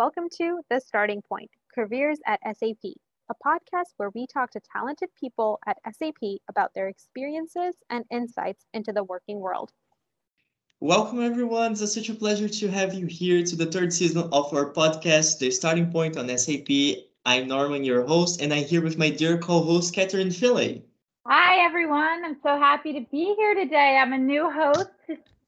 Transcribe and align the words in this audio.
Welcome 0.00 0.30
to 0.38 0.62
The 0.70 0.80
Starting 0.80 1.20
Point 1.20 1.50
Careers 1.74 2.20
at 2.26 2.40
SAP, 2.42 2.94
a 3.28 3.34
podcast 3.46 3.92
where 3.98 4.08
we 4.14 4.26
talk 4.26 4.50
to 4.52 4.60
talented 4.72 5.10
people 5.14 5.58
at 5.66 5.76
SAP 5.92 6.38
about 6.48 6.70
their 6.74 6.88
experiences 6.88 7.74
and 7.90 8.06
insights 8.10 8.64
into 8.72 8.92
the 8.92 9.04
working 9.04 9.40
world. 9.40 9.72
Welcome, 10.80 11.20
everyone. 11.20 11.72
It's 11.72 11.92
such 11.92 12.08
a 12.08 12.14
pleasure 12.14 12.48
to 12.48 12.68
have 12.68 12.94
you 12.94 13.04
here 13.04 13.44
to 13.44 13.54
the 13.54 13.66
third 13.66 13.92
season 13.92 14.22
of 14.32 14.54
our 14.54 14.72
podcast, 14.72 15.38
The 15.38 15.50
Starting 15.50 15.92
Point 15.92 16.16
on 16.16 16.34
SAP. 16.38 16.70
I'm 17.26 17.46
Norman, 17.46 17.84
your 17.84 18.06
host, 18.06 18.40
and 18.40 18.54
I'm 18.54 18.64
here 18.64 18.82
with 18.82 18.96
my 18.96 19.10
dear 19.10 19.36
co 19.36 19.60
host, 19.60 19.94
Katherine 19.94 20.30
Finley. 20.30 20.82
Hi, 21.26 21.62
everyone. 21.62 22.24
I'm 22.24 22.38
so 22.42 22.58
happy 22.58 22.94
to 22.94 23.00
be 23.12 23.34
here 23.36 23.54
today. 23.54 23.98
I'm 24.00 24.14
a 24.14 24.18
new 24.18 24.50
host 24.50 24.88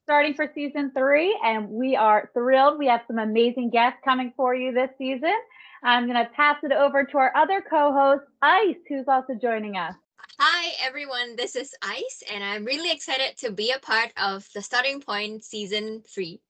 starting 0.04 0.34
for 0.34 0.50
season 0.54 0.90
three, 0.96 1.38
and 1.44 1.68
we 1.68 1.96
are 1.96 2.30
thrilled. 2.34 2.78
We 2.78 2.86
have 2.86 3.02
some 3.06 3.18
amazing 3.18 3.70
guests 3.70 4.00
coming 4.04 4.32
for 4.36 4.54
you 4.54 4.72
this 4.72 4.90
season. 4.98 5.34
I'm 5.82 6.06
going 6.06 6.18
to 6.22 6.30
pass 6.32 6.56
it 6.62 6.72
over 6.72 7.04
to 7.04 7.18
our 7.18 7.36
other 7.36 7.62
co 7.68 7.92
host, 7.92 8.24
Ice, 8.40 8.76
who's 8.88 9.06
also 9.08 9.34
joining 9.40 9.76
us. 9.76 9.94
Hi, 10.38 10.72
everyone. 10.84 11.36
This 11.36 11.56
is 11.56 11.74
Ice, 11.82 12.22
and 12.32 12.42
I'm 12.42 12.64
really 12.64 12.90
excited 12.90 13.36
to 13.38 13.52
be 13.52 13.70
a 13.70 13.78
part 13.78 14.12
of 14.16 14.46
the 14.54 14.62
Starting 14.62 15.00
Point 15.00 15.44
season 15.44 16.02
three. 16.06 16.40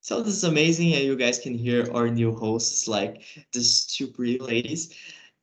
So 0.00 0.20
this 0.20 0.34
is 0.34 0.44
amazing, 0.44 0.92
and 0.94 1.04
you 1.04 1.16
guys 1.16 1.38
can 1.38 1.54
hear 1.54 1.88
our 1.94 2.08
new 2.08 2.34
hosts 2.34 2.88
like 2.88 3.22
these 3.52 3.86
two 3.86 4.06
pretty 4.06 4.38
ladies, 4.38 4.94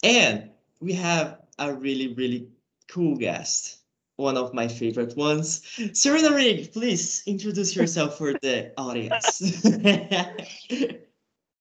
and 0.03 0.49
we 0.79 0.93
have 0.93 1.39
a 1.57 1.73
really 1.73 2.13
really 2.13 2.47
cool 2.87 3.15
guest 3.15 3.80
one 4.21 4.37
of 4.37 4.53
my 4.53 4.67
favorite 4.67 5.17
ones. 5.17 5.61
Sarena 5.91 6.29
Riggi, 6.29 6.71
please 6.71 7.23
introduce 7.25 7.75
yourself 7.75 8.17
for 8.17 8.33
the 8.33 8.71
audience. 8.77 9.41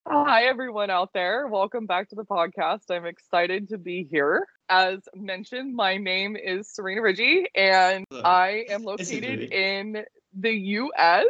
Hi, 0.07 0.45
everyone 0.45 0.91
out 0.91 1.13
there. 1.15 1.47
Welcome 1.47 1.87
back 1.87 2.09
to 2.11 2.17
the 2.17 2.25
podcast. 2.25 2.91
I'm 2.91 3.07
excited 3.07 3.69
to 3.71 3.79
be 3.79 4.07
here. 4.11 4.47
As 4.69 4.99
mentioned, 5.15 5.75
my 5.75 5.97
name 5.97 6.37
is 6.37 6.69
Sarena 6.69 7.01
Riggi, 7.01 7.47
and 7.55 8.07
I 8.13 8.65
am 8.69 8.85
located 8.85 9.53
in 9.53 10.05
the 10.39 10.53
US. 10.53 11.27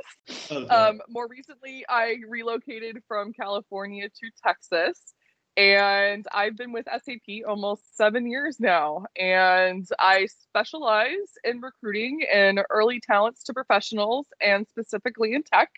Okay. 0.50 0.66
Um, 0.66 1.00
more 1.08 1.28
recently, 1.28 1.84
I 1.88 2.16
relocated 2.28 3.02
from 3.06 3.32
California 3.32 4.08
to 4.08 4.30
Texas 4.42 5.14
and 5.56 6.26
I've 6.32 6.56
been 6.56 6.72
with 6.72 6.86
SAP 6.86 7.46
almost 7.46 7.96
seven 7.96 8.30
years 8.30 8.60
now. 8.60 9.04
And 9.16 9.86
I 9.98 10.26
specialize 10.26 11.38
in 11.44 11.60
recruiting 11.60 12.22
and 12.32 12.60
early 12.70 13.00
talents 13.00 13.42
to 13.44 13.54
professionals 13.54 14.26
and 14.40 14.66
specifically 14.68 15.34
in 15.34 15.42
tech. 15.42 15.70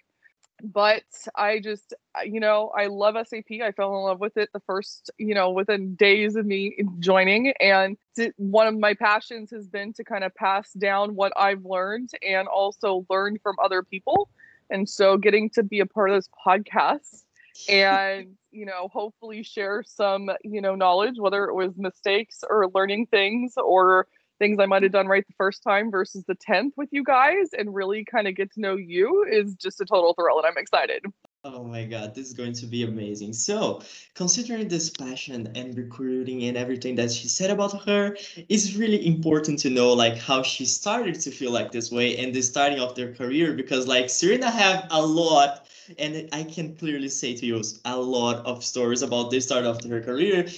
But 0.62 1.02
I 1.34 1.58
just, 1.58 1.92
you 2.24 2.38
know, 2.38 2.70
I 2.76 2.86
love 2.86 3.16
SAP. 3.26 3.60
I 3.64 3.72
fell 3.72 3.96
in 3.96 4.02
love 4.02 4.20
with 4.20 4.36
it 4.36 4.50
the 4.52 4.60
first, 4.60 5.10
you 5.18 5.34
know, 5.34 5.50
within 5.50 5.96
days 5.96 6.36
of 6.36 6.46
me 6.46 6.76
joining. 7.00 7.52
And 7.52 7.96
one 8.36 8.68
of 8.68 8.78
my 8.78 8.94
passions 8.94 9.50
has 9.50 9.66
been 9.66 9.92
to 9.94 10.04
kind 10.04 10.22
of 10.22 10.32
pass 10.36 10.72
down 10.74 11.16
what 11.16 11.32
I've 11.36 11.64
learned 11.64 12.10
and 12.22 12.46
also 12.46 13.04
learn 13.10 13.38
from 13.42 13.56
other 13.60 13.82
people. 13.82 14.28
And 14.70 14.88
so 14.88 15.16
getting 15.16 15.50
to 15.50 15.64
be 15.64 15.80
a 15.80 15.86
part 15.86 16.10
of 16.10 16.16
this 16.16 16.28
podcast 16.46 17.24
and 17.68 18.34
you 18.50 18.66
know 18.66 18.88
hopefully 18.92 19.42
share 19.42 19.82
some 19.86 20.30
you 20.42 20.60
know 20.60 20.74
knowledge 20.74 21.14
whether 21.18 21.44
it 21.44 21.54
was 21.54 21.72
mistakes 21.76 22.42
or 22.48 22.68
learning 22.74 23.06
things 23.06 23.54
or 23.56 24.06
things 24.38 24.58
i 24.58 24.66
might 24.66 24.82
have 24.82 24.92
done 24.92 25.06
right 25.06 25.26
the 25.26 25.34
first 25.36 25.62
time 25.62 25.90
versus 25.90 26.24
the 26.26 26.36
10th 26.36 26.72
with 26.76 26.88
you 26.92 27.04
guys 27.04 27.48
and 27.56 27.74
really 27.74 28.04
kind 28.04 28.26
of 28.26 28.34
get 28.34 28.52
to 28.52 28.60
know 28.60 28.76
you 28.76 29.24
is 29.30 29.54
just 29.54 29.80
a 29.80 29.84
total 29.84 30.14
thrill 30.14 30.38
and 30.38 30.46
i'm 30.46 30.58
excited 30.58 31.02
Oh 31.44 31.64
my 31.64 31.84
God, 31.84 32.14
this 32.14 32.28
is 32.28 32.34
going 32.34 32.52
to 32.52 32.66
be 32.66 32.84
amazing. 32.84 33.32
So, 33.32 33.82
considering 34.14 34.68
this 34.68 34.90
passion 34.90 35.50
and 35.56 35.76
recruiting 35.76 36.44
and 36.44 36.56
everything 36.56 36.94
that 36.94 37.10
she 37.10 37.26
said 37.26 37.50
about 37.50 37.84
her, 37.84 38.16
it's 38.48 38.76
really 38.76 39.04
important 39.04 39.58
to 39.60 39.70
know 39.70 39.92
like 39.92 40.16
how 40.16 40.44
she 40.44 40.64
started 40.64 41.18
to 41.18 41.32
feel 41.32 41.50
like 41.50 41.72
this 41.72 41.90
way 41.90 42.16
and 42.16 42.32
the 42.32 42.42
starting 42.42 42.78
of 42.78 42.94
their 42.94 43.12
career 43.12 43.54
because 43.54 43.88
like 43.88 44.04
Sarena 44.04 44.52
have 44.52 44.86
a 44.92 45.04
lot 45.04 45.66
and 45.98 46.28
I 46.32 46.44
can 46.44 46.76
clearly 46.76 47.08
say 47.08 47.34
to 47.34 47.46
you 47.46 47.62
a 47.84 47.98
lot 47.98 48.44
of 48.46 48.64
stories 48.64 49.02
about 49.02 49.30
the 49.30 49.40
start 49.40 49.64
of 49.64 49.82
her 49.84 50.00
career. 50.00 50.48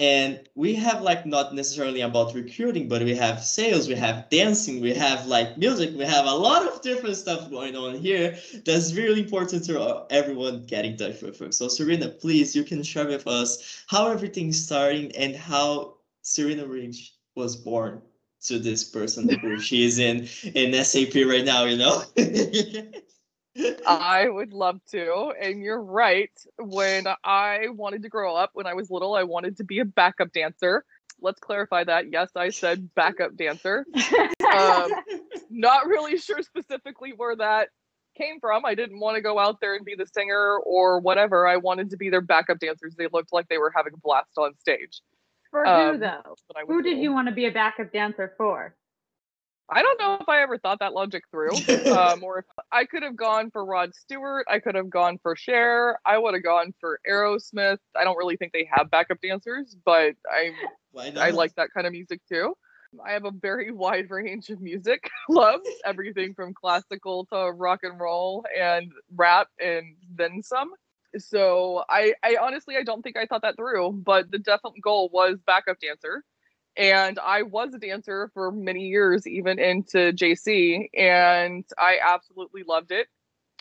And 0.00 0.48
we 0.56 0.74
have 0.74 1.02
like 1.02 1.24
not 1.24 1.54
necessarily 1.54 2.00
about 2.00 2.34
recruiting, 2.34 2.88
but 2.88 3.02
we 3.02 3.14
have 3.14 3.44
sales, 3.44 3.86
we 3.86 3.94
have 3.94 4.28
dancing, 4.28 4.80
we 4.80 4.92
have 4.92 5.26
like 5.26 5.56
music, 5.56 5.90
we 5.96 6.04
have 6.04 6.26
a 6.26 6.34
lot 6.34 6.66
of 6.66 6.82
different 6.82 7.16
stuff 7.16 7.48
going 7.48 7.76
on 7.76 7.94
here. 7.98 8.36
That's 8.64 8.92
really 8.94 9.20
important 9.22 9.64
to 9.66 9.80
uh, 9.80 10.06
everyone 10.10 10.64
get 10.64 10.84
in 10.84 10.96
touch 10.96 11.22
with 11.22 11.38
her. 11.38 11.52
So 11.52 11.68
Sarena, 11.68 12.20
please, 12.20 12.56
you 12.56 12.64
can 12.64 12.82
share 12.82 13.06
with 13.06 13.28
us 13.28 13.84
how 13.86 14.10
everything 14.10 14.52
starting 14.52 15.12
and 15.14 15.36
how 15.36 15.98
Sarena 16.24 16.66
Riggi 16.66 17.10
was 17.36 17.54
born 17.56 18.02
to 18.42 18.58
this 18.58 18.84
person 18.84 19.28
who 19.28 19.58
she 19.60 19.84
is 19.84 19.98
in 19.98 20.28
in 20.54 20.84
SAP 20.84 21.14
right 21.26 21.44
now, 21.44 21.64
you 21.64 21.76
know? 21.76 22.02
I 23.86 24.28
would 24.28 24.52
love 24.52 24.80
to. 24.90 25.32
And 25.40 25.62
you're 25.62 25.82
right. 25.82 26.30
When 26.58 27.06
I 27.22 27.68
wanted 27.70 28.02
to 28.02 28.08
grow 28.08 28.34
up, 28.34 28.50
when 28.54 28.66
I 28.66 28.74
was 28.74 28.90
little, 28.90 29.14
I 29.14 29.22
wanted 29.22 29.56
to 29.58 29.64
be 29.64 29.80
a 29.80 29.84
backup 29.84 30.32
dancer. 30.32 30.84
Let's 31.20 31.40
clarify 31.40 31.84
that. 31.84 32.10
Yes, 32.10 32.30
I 32.36 32.50
said 32.50 32.94
backup 32.94 33.36
dancer. 33.36 33.86
Um, 34.52 34.90
not 35.50 35.86
really 35.86 36.18
sure 36.18 36.42
specifically 36.42 37.12
where 37.16 37.36
that 37.36 37.68
came 38.16 38.40
from. 38.40 38.64
I 38.64 38.74
didn't 38.74 39.00
want 39.00 39.16
to 39.16 39.20
go 39.20 39.38
out 39.38 39.60
there 39.60 39.74
and 39.74 39.84
be 39.84 39.94
the 39.94 40.06
singer 40.06 40.58
or 40.58 41.00
whatever. 41.00 41.46
I 41.46 41.56
wanted 41.56 41.90
to 41.90 41.96
be 41.96 42.10
their 42.10 42.20
backup 42.20 42.58
dancers. 42.58 42.94
They 42.96 43.08
looked 43.12 43.32
like 43.32 43.48
they 43.48 43.58
were 43.58 43.72
having 43.74 43.94
a 43.94 43.98
blast 43.98 44.36
on 44.36 44.56
stage. 44.58 45.00
For 45.50 45.66
um, 45.66 45.94
who, 45.94 45.98
though? 45.98 46.34
Who 46.66 46.82
did 46.82 46.98
you 46.98 47.12
want 47.12 47.28
to 47.28 47.34
be 47.34 47.46
a 47.46 47.52
backup 47.52 47.92
dancer 47.92 48.32
for? 48.36 48.74
I 49.70 49.82
don't 49.82 49.98
know 50.00 50.18
if 50.20 50.28
I 50.28 50.42
ever 50.42 50.58
thought 50.58 50.80
that 50.80 50.92
logic 50.92 51.24
through, 51.30 51.64
um, 51.90 52.22
or 52.22 52.38
if 52.40 52.44
I 52.72 52.84
could 52.84 53.02
have 53.02 53.16
gone 53.16 53.50
for 53.50 53.64
Rod 53.64 53.94
Stewart. 53.94 54.46
I 54.48 54.58
could 54.58 54.74
have 54.74 54.90
gone 54.90 55.18
for 55.22 55.36
Cher. 55.36 55.98
I 56.04 56.18
would 56.18 56.34
have 56.34 56.42
gone 56.44 56.74
for 56.80 57.00
Aerosmith. 57.08 57.78
I 57.96 58.04
don't 58.04 58.16
really 58.16 58.36
think 58.36 58.52
they 58.52 58.68
have 58.70 58.90
backup 58.90 59.20
dancers, 59.20 59.76
but 59.84 60.14
I 60.30 60.50
I 61.20 61.30
like 61.30 61.54
that 61.56 61.70
kind 61.74 61.86
of 61.86 61.92
music 61.92 62.20
too. 62.28 62.54
I 63.04 63.12
have 63.12 63.24
a 63.24 63.30
very 63.30 63.70
wide 63.72 64.10
range 64.10 64.50
of 64.50 64.60
music 64.60 65.10
loves, 65.28 65.68
everything 65.84 66.34
from 66.34 66.52
classical 66.54 67.26
to 67.26 67.52
rock 67.52 67.80
and 67.82 67.98
roll 67.98 68.44
and 68.58 68.92
rap 69.14 69.48
and 69.60 69.96
then 70.14 70.42
some. 70.42 70.72
So 71.16 71.84
I 71.88 72.14
I 72.22 72.36
honestly 72.40 72.76
I 72.76 72.82
don't 72.82 73.02
think 73.02 73.16
I 73.16 73.26
thought 73.26 73.42
that 73.42 73.56
through, 73.56 73.92
but 74.04 74.30
the 74.30 74.38
definite 74.38 74.80
goal 74.82 75.10
was 75.12 75.38
backup 75.46 75.78
dancer 75.80 76.24
and 76.76 77.18
I 77.18 77.42
was 77.42 77.74
a 77.74 77.78
dancer 77.78 78.30
for 78.34 78.50
many 78.50 78.86
years, 78.86 79.26
even 79.26 79.58
into 79.58 80.12
JC, 80.12 80.88
and 80.96 81.64
I 81.78 81.98
absolutely 82.04 82.64
loved 82.66 82.90
it. 82.90 83.08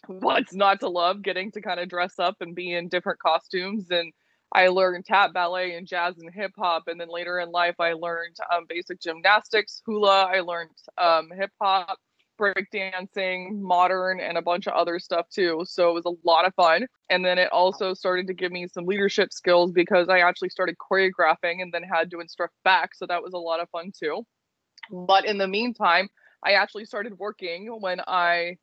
What's 0.07 0.53
not 0.53 0.79
to 0.81 0.89
love? 0.89 1.21
Getting 1.21 1.51
to 1.51 1.61
kind 1.61 1.79
of 1.79 1.89
dress 1.89 2.19
up 2.19 2.37
and 2.41 2.55
be 2.55 2.73
in 2.73 2.89
different 2.89 3.19
costumes. 3.19 3.89
And 3.89 4.11
I 4.51 4.67
learned 4.67 5.05
tap, 5.05 5.33
ballet, 5.33 5.75
and 5.75 5.87
jazz 5.87 6.17
and 6.17 6.33
hip 6.33 6.51
hop. 6.57 6.83
And 6.87 6.99
then 6.99 7.07
later 7.09 7.39
in 7.39 7.51
life, 7.51 7.75
I 7.79 7.93
learned 7.93 8.35
um, 8.53 8.65
basic 8.67 8.99
gymnastics, 8.99 9.81
hula. 9.85 10.25
I 10.25 10.41
learned 10.41 10.71
um, 10.97 11.29
hip 11.33 11.51
hop 11.61 11.97
breakdancing, 12.39 13.59
modern, 13.59 14.19
and 14.19 14.37
a 14.37 14.41
bunch 14.41 14.67
of 14.67 14.73
other 14.73 14.99
stuff 14.99 15.27
too. 15.29 15.63
So 15.65 15.89
it 15.89 15.93
was 15.93 16.05
a 16.05 16.27
lot 16.27 16.45
of 16.45 16.53
fun. 16.55 16.87
And 17.09 17.23
then 17.23 17.37
it 17.37 17.51
also 17.51 17.93
started 17.93 18.27
to 18.27 18.33
give 18.33 18.51
me 18.51 18.67
some 18.67 18.85
leadership 18.85 19.31
skills 19.31 19.71
because 19.71 20.09
I 20.09 20.19
actually 20.19 20.49
started 20.49 20.75
choreographing 20.77 21.61
and 21.61 21.73
then 21.73 21.83
had 21.83 22.11
to 22.11 22.19
instruct 22.19 22.53
back. 22.63 22.95
So 22.95 23.05
that 23.05 23.23
was 23.23 23.33
a 23.33 23.37
lot 23.37 23.59
of 23.59 23.69
fun 23.69 23.91
too. 23.97 24.25
But 24.91 25.25
in 25.25 25.37
the 25.37 25.47
meantime, 25.47 26.09
I 26.43 26.53
actually 26.53 26.85
started 26.85 27.17
working 27.17 27.67
when 27.79 28.01
I 28.07 28.57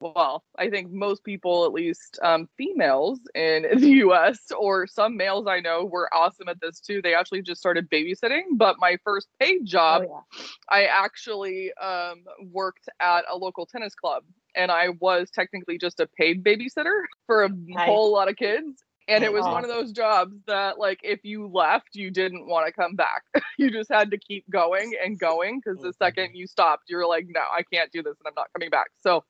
well, 0.00 0.44
I 0.58 0.70
think 0.70 0.90
most 0.90 1.24
people, 1.24 1.66
at 1.66 1.72
least 1.72 2.18
um, 2.22 2.48
females 2.56 3.20
in 3.34 3.66
the 3.78 3.90
US, 4.06 4.38
or 4.58 4.86
some 4.86 5.16
males 5.16 5.46
I 5.46 5.60
know, 5.60 5.84
were 5.84 6.12
awesome 6.12 6.48
at 6.48 6.60
this 6.60 6.80
too. 6.80 7.02
They 7.02 7.14
actually 7.14 7.42
just 7.42 7.60
started 7.60 7.88
babysitting. 7.90 8.42
But 8.56 8.76
my 8.78 8.96
first 9.04 9.28
paid 9.38 9.66
job, 9.66 10.02
oh, 10.08 10.24
yeah. 10.38 10.44
I 10.68 10.84
actually 10.84 11.72
um, 11.74 12.24
worked 12.50 12.88
at 13.00 13.24
a 13.30 13.36
local 13.36 13.66
tennis 13.66 13.94
club. 13.94 14.24
And 14.56 14.72
I 14.72 14.88
was 15.00 15.30
technically 15.30 15.78
just 15.78 16.00
a 16.00 16.08
paid 16.08 16.42
babysitter 16.42 17.02
for 17.26 17.44
a 17.44 17.48
nice. 17.48 17.86
whole 17.86 18.12
lot 18.12 18.28
of 18.28 18.36
kids. 18.36 18.82
And 19.06 19.24
it 19.24 19.32
was 19.32 19.42
awesome. 19.42 19.52
one 19.54 19.64
of 19.64 19.70
those 19.70 19.90
jobs 19.90 20.36
that, 20.46 20.78
like, 20.78 21.00
if 21.02 21.20
you 21.24 21.48
left, 21.48 21.88
you 21.94 22.10
didn't 22.12 22.46
want 22.46 22.66
to 22.66 22.72
come 22.72 22.94
back. 22.94 23.22
you 23.58 23.70
just 23.70 23.90
had 23.90 24.10
to 24.12 24.18
keep 24.18 24.48
going 24.48 24.92
and 25.04 25.18
going 25.18 25.60
because 25.60 25.82
the 25.82 25.92
second 25.94 26.34
you 26.34 26.46
stopped, 26.46 26.84
you're 26.88 27.06
like, 27.08 27.26
no, 27.28 27.40
I 27.40 27.62
can't 27.72 27.90
do 27.90 28.02
this 28.04 28.14
and 28.24 28.28
I'm 28.28 28.34
not 28.36 28.48
coming 28.54 28.70
back. 28.70 28.86
So, 29.02 29.24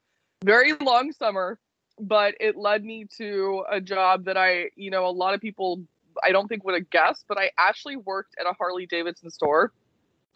very 0.44 0.74
long 0.74 1.12
summer, 1.12 1.58
but 1.98 2.34
it 2.40 2.56
led 2.56 2.84
me 2.84 3.06
to 3.18 3.64
a 3.70 3.80
job 3.80 4.24
that 4.24 4.36
I, 4.36 4.70
you 4.76 4.90
know, 4.90 5.06
a 5.06 5.10
lot 5.10 5.34
of 5.34 5.40
people 5.40 5.82
I 6.22 6.32
don't 6.32 6.48
think 6.48 6.64
would 6.64 6.74
have 6.74 6.90
guessed, 6.90 7.24
but 7.28 7.38
I 7.38 7.50
actually 7.58 7.96
worked 7.96 8.34
at 8.40 8.46
a 8.46 8.52
Harley 8.52 8.86
Davidson 8.86 9.30
store. 9.30 9.72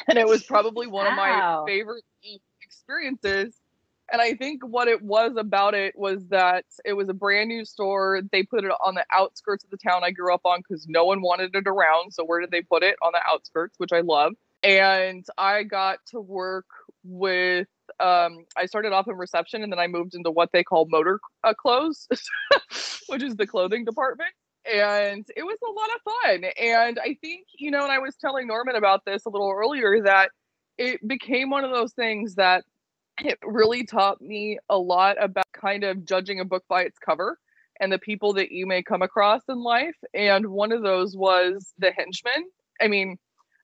And 0.08 0.18
it 0.18 0.26
was 0.26 0.42
probably 0.42 0.86
one 0.86 1.06
of 1.06 1.14
my 1.14 1.62
favorite 1.66 2.04
experiences 2.62 3.60
And 4.12 4.20
I 4.20 4.34
think 4.34 4.62
what 4.64 4.88
it 4.88 5.02
was 5.02 5.32
about 5.36 5.74
it 5.74 5.94
was 5.96 6.26
that 6.28 6.64
it 6.84 6.92
was 6.92 7.08
a 7.08 7.14
brand 7.14 7.48
new 7.48 7.64
store. 7.64 8.20
They 8.30 8.42
put 8.42 8.64
it 8.64 8.70
on 8.84 8.94
the 8.94 9.04
outskirts 9.10 9.64
of 9.64 9.70
the 9.70 9.78
town 9.78 10.04
I 10.04 10.10
grew 10.10 10.32
up 10.34 10.42
on 10.44 10.60
because 10.60 10.86
no 10.88 11.04
one 11.04 11.22
wanted 11.22 11.54
it 11.54 11.66
around. 11.66 12.12
So 12.12 12.24
where 12.24 12.40
did 12.40 12.50
they 12.50 12.62
put 12.62 12.82
it? 12.82 12.96
On 13.02 13.12
the 13.12 13.20
outskirts, 13.26 13.78
which 13.78 13.92
I 13.92 14.00
love. 14.00 14.34
And 14.62 15.24
I 15.38 15.62
got 15.62 15.98
to 16.08 16.20
work 16.20 16.66
with 17.02 17.66
um, 18.00 18.44
I 18.56 18.66
started 18.66 18.92
off 18.92 19.08
in 19.08 19.16
reception 19.16 19.62
and 19.62 19.72
then 19.72 19.78
I 19.78 19.86
moved 19.86 20.14
into 20.14 20.30
what 20.30 20.50
they 20.52 20.64
call 20.64 20.86
motor 20.88 21.20
uh, 21.42 21.54
clothes, 21.54 22.06
which 23.08 23.22
is 23.22 23.36
the 23.36 23.46
clothing 23.46 23.84
department. 23.84 24.30
And 24.72 25.26
it 25.36 25.42
was 25.42 25.58
a 25.62 25.72
lot 25.72 25.90
of 25.94 26.12
fun. 26.22 26.50
And 26.60 26.98
I 26.98 27.16
think, 27.20 27.46
you 27.58 27.70
know, 27.70 27.82
and 27.82 27.92
I 27.92 27.98
was 27.98 28.16
telling 28.16 28.46
Norman 28.46 28.76
about 28.76 29.04
this 29.04 29.26
a 29.26 29.30
little 29.30 29.52
earlier 29.52 30.02
that 30.04 30.30
it 30.78 31.06
became 31.06 31.50
one 31.50 31.64
of 31.64 31.70
those 31.70 31.92
things 31.92 32.34
that 32.36 32.64
it 33.18 33.38
really 33.44 33.84
taught 33.84 34.20
me 34.20 34.58
a 34.68 34.78
lot 34.78 35.22
about 35.22 35.44
kind 35.52 35.84
of 35.84 36.04
judging 36.04 36.40
a 36.40 36.44
book 36.44 36.64
by 36.68 36.82
its 36.82 36.98
cover 36.98 37.38
and 37.80 37.92
the 37.92 37.98
people 37.98 38.32
that 38.34 38.52
you 38.52 38.66
may 38.66 38.82
come 38.82 39.02
across 39.02 39.42
in 39.48 39.62
life. 39.62 39.96
And 40.14 40.48
one 40.48 40.72
of 40.72 40.82
those 40.82 41.16
was 41.16 41.72
the 41.78 41.92
henchman. 41.92 42.44
I 42.80 42.88
mean, 42.88 43.18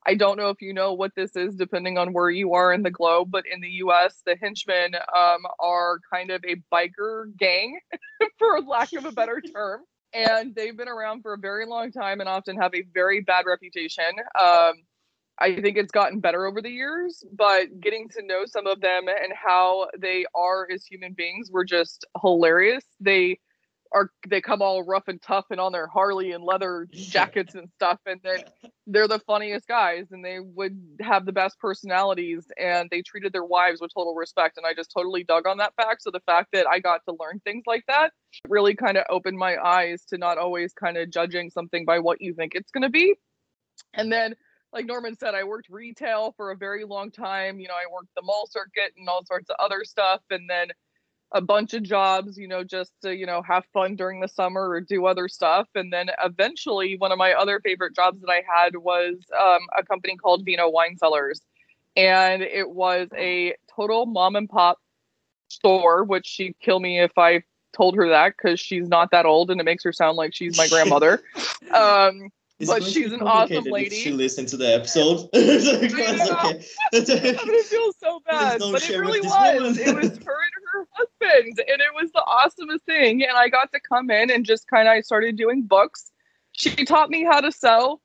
I 0.06 0.14
don't 0.14 0.38
know 0.38 0.48
if 0.48 0.62
you 0.62 0.72
know 0.72 0.94
what 0.94 1.14
this 1.14 1.36
is, 1.36 1.54
depending 1.54 1.98
on 1.98 2.12
where 2.12 2.30
you 2.30 2.54
are 2.54 2.72
in 2.72 2.82
the 2.82 2.90
globe, 2.90 3.30
but 3.30 3.44
in 3.52 3.60
the 3.60 3.68
US, 3.84 4.22
the 4.24 4.36
henchmen 4.36 4.94
um, 4.94 5.42
are 5.58 6.00
kind 6.12 6.30
of 6.30 6.42
a 6.44 6.56
biker 6.72 7.36
gang, 7.36 7.78
for 8.38 8.60
lack 8.62 8.92
of 8.94 9.04
a 9.04 9.12
better 9.12 9.40
term. 9.54 9.82
And 10.12 10.54
they've 10.54 10.76
been 10.76 10.88
around 10.88 11.22
for 11.22 11.34
a 11.34 11.38
very 11.38 11.66
long 11.66 11.92
time 11.92 12.20
and 12.20 12.28
often 12.28 12.56
have 12.56 12.74
a 12.74 12.82
very 12.92 13.20
bad 13.20 13.44
reputation. 13.46 14.10
Um, 14.38 14.72
I 15.38 15.58
think 15.60 15.76
it's 15.78 15.92
gotten 15.92 16.20
better 16.20 16.46
over 16.46 16.60
the 16.60 16.70
years, 16.70 17.24
but 17.32 17.80
getting 17.80 18.08
to 18.10 18.22
know 18.22 18.44
some 18.44 18.66
of 18.66 18.80
them 18.80 19.06
and 19.08 19.32
how 19.34 19.88
they 19.98 20.26
are 20.34 20.68
as 20.70 20.84
human 20.84 21.14
beings 21.14 21.50
were 21.50 21.64
just 21.64 22.04
hilarious. 22.20 22.84
They 23.00 23.38
are 23.92 24.10
they 24.28 24.40
come 24.40 24.62
all 24.62 24.82
rough 24.84 25.08
and 25.08 25.20
tough 25.20 25.46
and 25.50 25.60
on 25.60 25.72
their 25.72 25.86
Harley 25.86 26.32
and 26.32 26.44
leather 26.44 26.86
jackets 26.92 27.54
and 27.54 27.68
stuff, 27.74 27.98
and 28.06 28.20
then 28.22 28.38
they're 28.86 29.08
the 29.08 29.18
funniest 29.20 29.66
guys, 29.66 30.06
and 30.10 30.24
they 30.24 30.38
would 30.40 30.78
have 31.00 31.26
the 31.26 31.32
best 31.32 31.58
personalities, 31.58 32.46
and 32.58 32.88
they 32.90 33.02
treated 33.02 33.32
their 33.32 33.44
wives 33.44 33.80
with 33.80 33.92
total 33.94 34.14
respect, 34.14 34.56
and 34.56 34.66
I 34.66 34.74
just 34.74 34.92
totally 34.92 35.24
dug 35.24 35.46
on 35.46 35.58
that 35.58 35.74
fact. 35.74 36.02
So 36.02 36.10
the 36.10 36.20
fact 36.20 36.48
that 36.52 36.66
I 36.68 36.78
got 36.78 37.00
to 37.08 37.16
learn 37.18 37.40
things 37.44 37.64
like 37.66 37.84
that 37.88 38.12
really 38.48 38.74
kind 38.74 38.96
of 38.96 39.04
opened 39.10 39.38
my 39.38 39.56
eyes 39.56 40.04
to 40.06 40.18
not 40.18 40.38
always 40.38 40.72
kind 40.72 40.96
of 40.96 41.10
judging 41.10 41.50
something 41.50 41.84
by 41.84 41.98
what 41.98 42.20
you 42.20 42.34
think 42.34 42.54
it's 42.54 42.70
going 42.70 42.82
to 42.82 42.90
be, 42.90 43.14
and 43.94 44.12
then 44.12 44.34
like 44.72 44.86
Norman 44.86 45.16
said, 45.16 45.34
I 45.34 45.44
worked 45.44 45.68
retail 45.68 46.32
for 46.36 46.52
a 46.52 46.56
very 46.56 46.84
long 46.84 47.10
time. 47.10 47.58
You 47.58 47.68
know, 47.68 47.74
I 47.74 47.92
worked 47.92 48.14
the 48.14 48.22
mall 48.22 48.48
circuit 48.48 48.92
and 48.96 49.08
all 49.08 49.24
sorts 49.24 49.50
of 49.50 49.56
other 49.58 49.84
stuff. 49.84 50.20
And 50.30 50.48
then 50.48 50.68
a 51.32 51.40
bunch 51.40 51.74
of 51.74 51.82
jobs, 51.82 52.36
you 52.36 52.48
know, 52.48 52.64
just 52.64 52.92
to, 53.02 53.14
you 53.14 53.26
know, 53.26 53.42
have 53.42 53.64
fun 53.72 53.96
during 53.96 54.20
the 54.20 54.28
summer 54.28 54.68
or 54.68 54.80
do 54.80 55.06
other 55.06 55.28
stuff. 55.28 55.68
And 55.74 55.92
then 55.92 56.10
eventually, 56.24 56.96
one 56.96 57.12
of 57.12 57.18
my 57.18 57.32
other 57.32 57.60
favorite 57.60 57.94
jobs 57.94 58.20
that 58.20 58.30
I 58.30 58.42
had 58.46 58.76
was 58.76 59.14
um, 59.38 59.60
a 59.76 59.84
company 59.84 60.16
called 60.16 60.44
Vino 60.44 60.68
Wine 60.68 60.96
Cellars. 60.96 61.40
And 61.96 62.42
it 62.42 62.70
was 62.70 63.08
a 63.16 63.54
total 63.74 64.06
mom 64.06 64.36
and 64.36 64.48
pop 64.48 64.78
store, 65.48 66.04
which 66.04 66.26
she'd 66.26 66.56
kill 66.60 66.80
me 66.80 67.00
if 67.00 67.16
I 67.16 67.42
told 67.72 67.94
her 67.96 68.08
that 68.08 68.34
because 68.36 68.58
she's 68.58 68.88
not 68.88 69.10
that 69.12 69.26
old 69.26 69.50
and 69.50 69.60
it 69.60 69.64
makes 69.64 69.84
her 69.84 69.92
sound 69.92 70.16
like 70.16 70.34
she's 70.34 70.56
my 70.56 70.68
grandmother. 70.68 71.22
um, 71.74 72.30
but 72.66 72.84
she's 72.84 73.12
an 73.12 73.22
awesome 73.22 73.64
lady. 73.64 73.96
She 73.96 74.12
listened 74.12 74.48
to 74.48 74.56
the 74.56 74.74
episode. 74.74 75.28
okay. 75.34 77.30
I'm 77.30 77.46
gonna 77.46 77.62
feel 77.62 77.92
so 77.98 78.20
bad, 78.26 78.60
but 78.60 78.88
it 78.88 78.98
really 78.98 79.20
was. 79.20 79.78
it 79.78 79.94
was 79.94 80.18
her 80.18 80.36
husband, 81.00 81.58
and 81.58 81.80
it 81.80 81.94
was 81.94 82.10
the 82.12 82.24
awesomest 82.26 82.82
thing. 82.82 83.22
And 83.22 83.36
I 83.36 83.48
got 83.48 83.72
to 83.72 83.80
come 83.80 84.10
in 84.10 84.30
and 84.30 84.44
just 84.44 84.68
kind 84.68 84.88
of 84.88 85.04
started 85.04 85.36
doing 85.36 85.62
books. 85.62 86.10
She 86.52 86.84
taught 86.84 87.10
me 87.10 87.24
how 87.24 87.40
to 87.40 87.52
sew, 87.52 88.00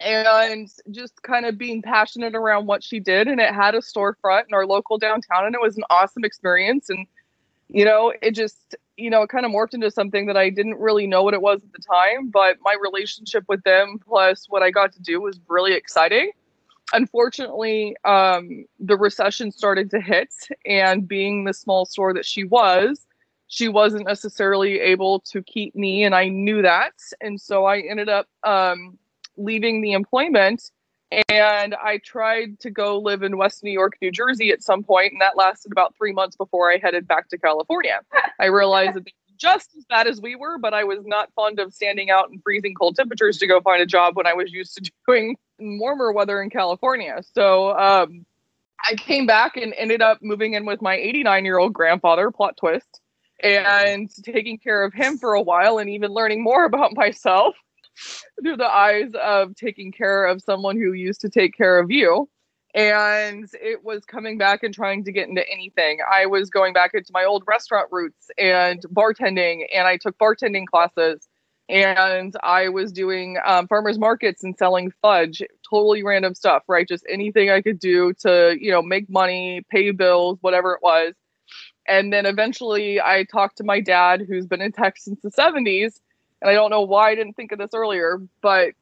and 0.00 0.68
just 0.90 1.22
kind 1.22 1.46
of 1.46 1.56
being 1.56 1.82
passionate 1.82 2.34
around 2.34 2.66
what 2.66 2.84
she 2.84 3.00
did. 3.00 3.28
And 3.28 3.40
it 3.40 3.54
had 3.54 3.74
a 3.74 3.78
storefront 3.78 4.44
in 4.48 4.54
our 4.54 4.66
local 4.66 4.98
downtown, 4.98 5.46
and 5.46 5.54
it 5.54 5.60
was 5.60 5.76
an 5.76 5.84
awesome 5.90 6.24
experience. 6.24 6.90
And 6.90 7.06
you 7.68 7.84
know, 7.84 8.12
it 8.22 8.32
just 8.32 8.76
you 8.96 9.10
know, 9.10 9.22
it 9.22 9.28
kind 9.28 9.44
of 9.44 9.52
morphed 9.52 9.74
into 9.74 9.90
something 9.90 10.26
that 10.26 10.36
I 10.36 10.50
didn't 10.50 10.78
really 10.78 11.06
know 11.06 11.22
what 11.22 11.34
it 11.34 11.42
was 11.42 11.62
at 11.62 11.72
the 11.72 11.82
time, 11.82 12.30
but 12.30 12.56
my 12.62 12.74
relationship 12.82 13.44
with 13.48 13.62
them 13.62 13.98
plus 14.06 14.46
what 14.48 14.62
I 14.62 14.70
got 14.70 14.92
to 14.92 15.02
do 15.02 15.20
was 15.20 15.38
really 15.48 15.74
exciting. 15.74 16.30
Unfortunately, 16.92 17.96
um, 18.04 18.64
the 18.78 18.96
recession 18.96 19.50
started 19.50 19.90
to 19.90 20.00
hit, 20.00 20.32
and 20.64 21.06
being 21.06 21.44
the 21.44 21.54
small 21.54 21.84
store 21.84 22.14
that 22.14 22.24
she 22.24 22.44
was, 22.44 23.06
she 23.48 23.68
wasn't 23.68 24.06
necessarily 24.06 24.80
able 24.80 25.20
to 25.20 25.42
keep 25.42 25.74
me, 25.74 26.04
and 26.04 26.14
I 26.14 26.28
knew 26.28 26.62
that. 26.62 26.94
And 27.20 27.40
so 27.40 27.64
I 27.64 27.80
ended 27.80 28.08
up 28.08 28.28
um, 28.44 28.98
leaving 29.36 29.82
the 29.82 29.92
employment 29.92 30.70
and 31.28 31.74
I 31.74 31.98
tried 31.98 32.58
to 32.60 32.70
go 32.70 32.98
live 32.98 33.22
in 33.22 33.36
West 33.36 33.62
New 33.62 33.70
York, 33.70 33.96
New 34.02 34.10
Jersey 34.10 34.50
at 34.50 34.62
some 34.62 34.82
point, 34.82 35.12
and 35.12 35.20
that 35.20 35.36
lasted 35.36 35.70
about 35.70 35.94
three 35.96 36.12
months 36.12 36.36
before 36.36 36.70
I 36.70 36.78
headed 36.78 37.06
back 37.06 37.28
to 37.28 37.38
California. 37.38 38.00
I 38.40 38.46
realized 38.46 38.94
that 38.94 39.06
just 39.36 39.70
as 39.76 39.84
bad 39.84 40.06
as 40.06 40.20
we 40.20 40.34
were, 40.36 40.58
but 40.58 40.74
I 40.74 40.84
was 40.84 41.04
not 41.04 41.32
fond 41.34 41.58
of 41.58 41.72
standing 41.72 42.10
out 42.10 42.30
in 42.30 42.40
freezing 42.40 42.74
cold 42.74 42.96
temperatures 42.96 43.38
to 43.38 43.46
go 43.46 43.60
find 43.60 43.82
a 43.82 43.86
job 43.86 44.16
when 44.16 44.26
I 44.26 44.34
was 44.34 44.52
used 44.52 44.76
to 44.76 44.90
doing 45.06 45.36
warmer 45.58 46.12
weather 46.12 46.42
in 46.42 46.50
California. 46.50 47.22
So 47.34 47.76
um, 47.78 48.26
I 48.84 48.94
came 48.94 49.26
back 49.26 49.56
and 49.56 49.74
ended 49.76 50.02
up 50.02 50.18
moving 50.22 50.54
in 50.54 50.66
with 50.66 50.82
my 50.82 50.96
89 50.96 51.44
year 51.44 51.58
old 51.58 51.72
grandfather, 51.72 52.30
plot 52.30 52.56
twist, 52.56 53.00
and 53.42 54.10
taking 54.24 54.58
care 54.58 54.84
of 54.84 54.92
him 54.92 55.18
for 55.18 55.34
a 55.34 55.42
while 55.42 55.78
and 55.78 55.90
even 55.90 56.10
learning 56.12 56.42
more 56.42 56.64
about 56.64 56.94
myself 56.96 57.54
through 58.42 58.56
the 58.56 58.70
eyes 58.70 59.10
of 59.22 59.54
taking 59.54 59.90
care 59.90 60.26
of 60.26 60.42
someone 60.42 60.76
who 60.76 60.92
used 60.92 61.20
to 61.22 61.30
take 61.30 61.56
care 61.56 61.78
of 61.78 61.90
you. 61.90 62.28
And 62.76 63.48
it 63.54 63.82
was 63.82 64.04
coming 64.04 64.36
back 64.36 64.62
and 64.62 64.74
trying 64.74 65.02
to 65.04 65.12
get 65.12 65.30
into 65.30 65.42
anything. 65.48 66.00
I 66.12 66.26
was 66.26 66.50
going 66.50 66.74
back 66.74 66.90
into 66.92 67.10
my 67.10 67.24
old 67.24 67.42
restaurant 67.46 67.88
roots 67.90 68.30
and 68.36 68.82
bartending, 68.92 69.64
and 69.74 69.88
I 69.88 69.96
took 69.96 70.18
bartending 70.18 70.66
classes. 70.66 71.26
And 71.70 72.36
I 72.44 72.68
was 72.68 72.92
doing 72.92 73.38
um, 73.44 73.66
farmers 73.66 73.98
markets 73.98 74.44
and 74.44 74.56
selling 74.56 74.92
fudge, 75.02 75.42
totally 75.68 76.04
random 76.04 76.34
stuff, 76.34 76.62
right? 76.68 76.86
Just 76.86 77.04
anything 77.08 77.50
I 77.50 77.62
could 77.62 77.78
do 77.78 78.12
to, 78.20 78.56
you 78.60 78.70
know, 78.70 78.82
make 78.82 79.08
money, 79.08 79.62
pay 79.70 79.90
bills, 79.90 80.38
whatever 80.42 80.74
it 80.74 80.80
was. 80.82 81.14
And 81.88 82.12
then 82.12 82.26
eventually 82.26 83.00
I 83.00 83.24
talked 83.24 83.56
to 83.56 83.64
my 83.64 83.80
dad, 83.80 84.26
who's 84.28 84.46
been 84.46 84.60
in 84.60 84.70
tech 84.70 84.98
since 84.98 85.18
the 85.22 85.30
70s, 85.30 85.98
and 86.42 86.50
I 86.50 86.52
don't 86.52 86.70
know 86.70 86.82
why 86.82 87.10
I 87.10 87.14
didn't 87.14 87.34
think 87.34 87.52
of 87.52 87.58
this 87.58 87.70
earlier, 87.74 88.20
but 88.42 88.72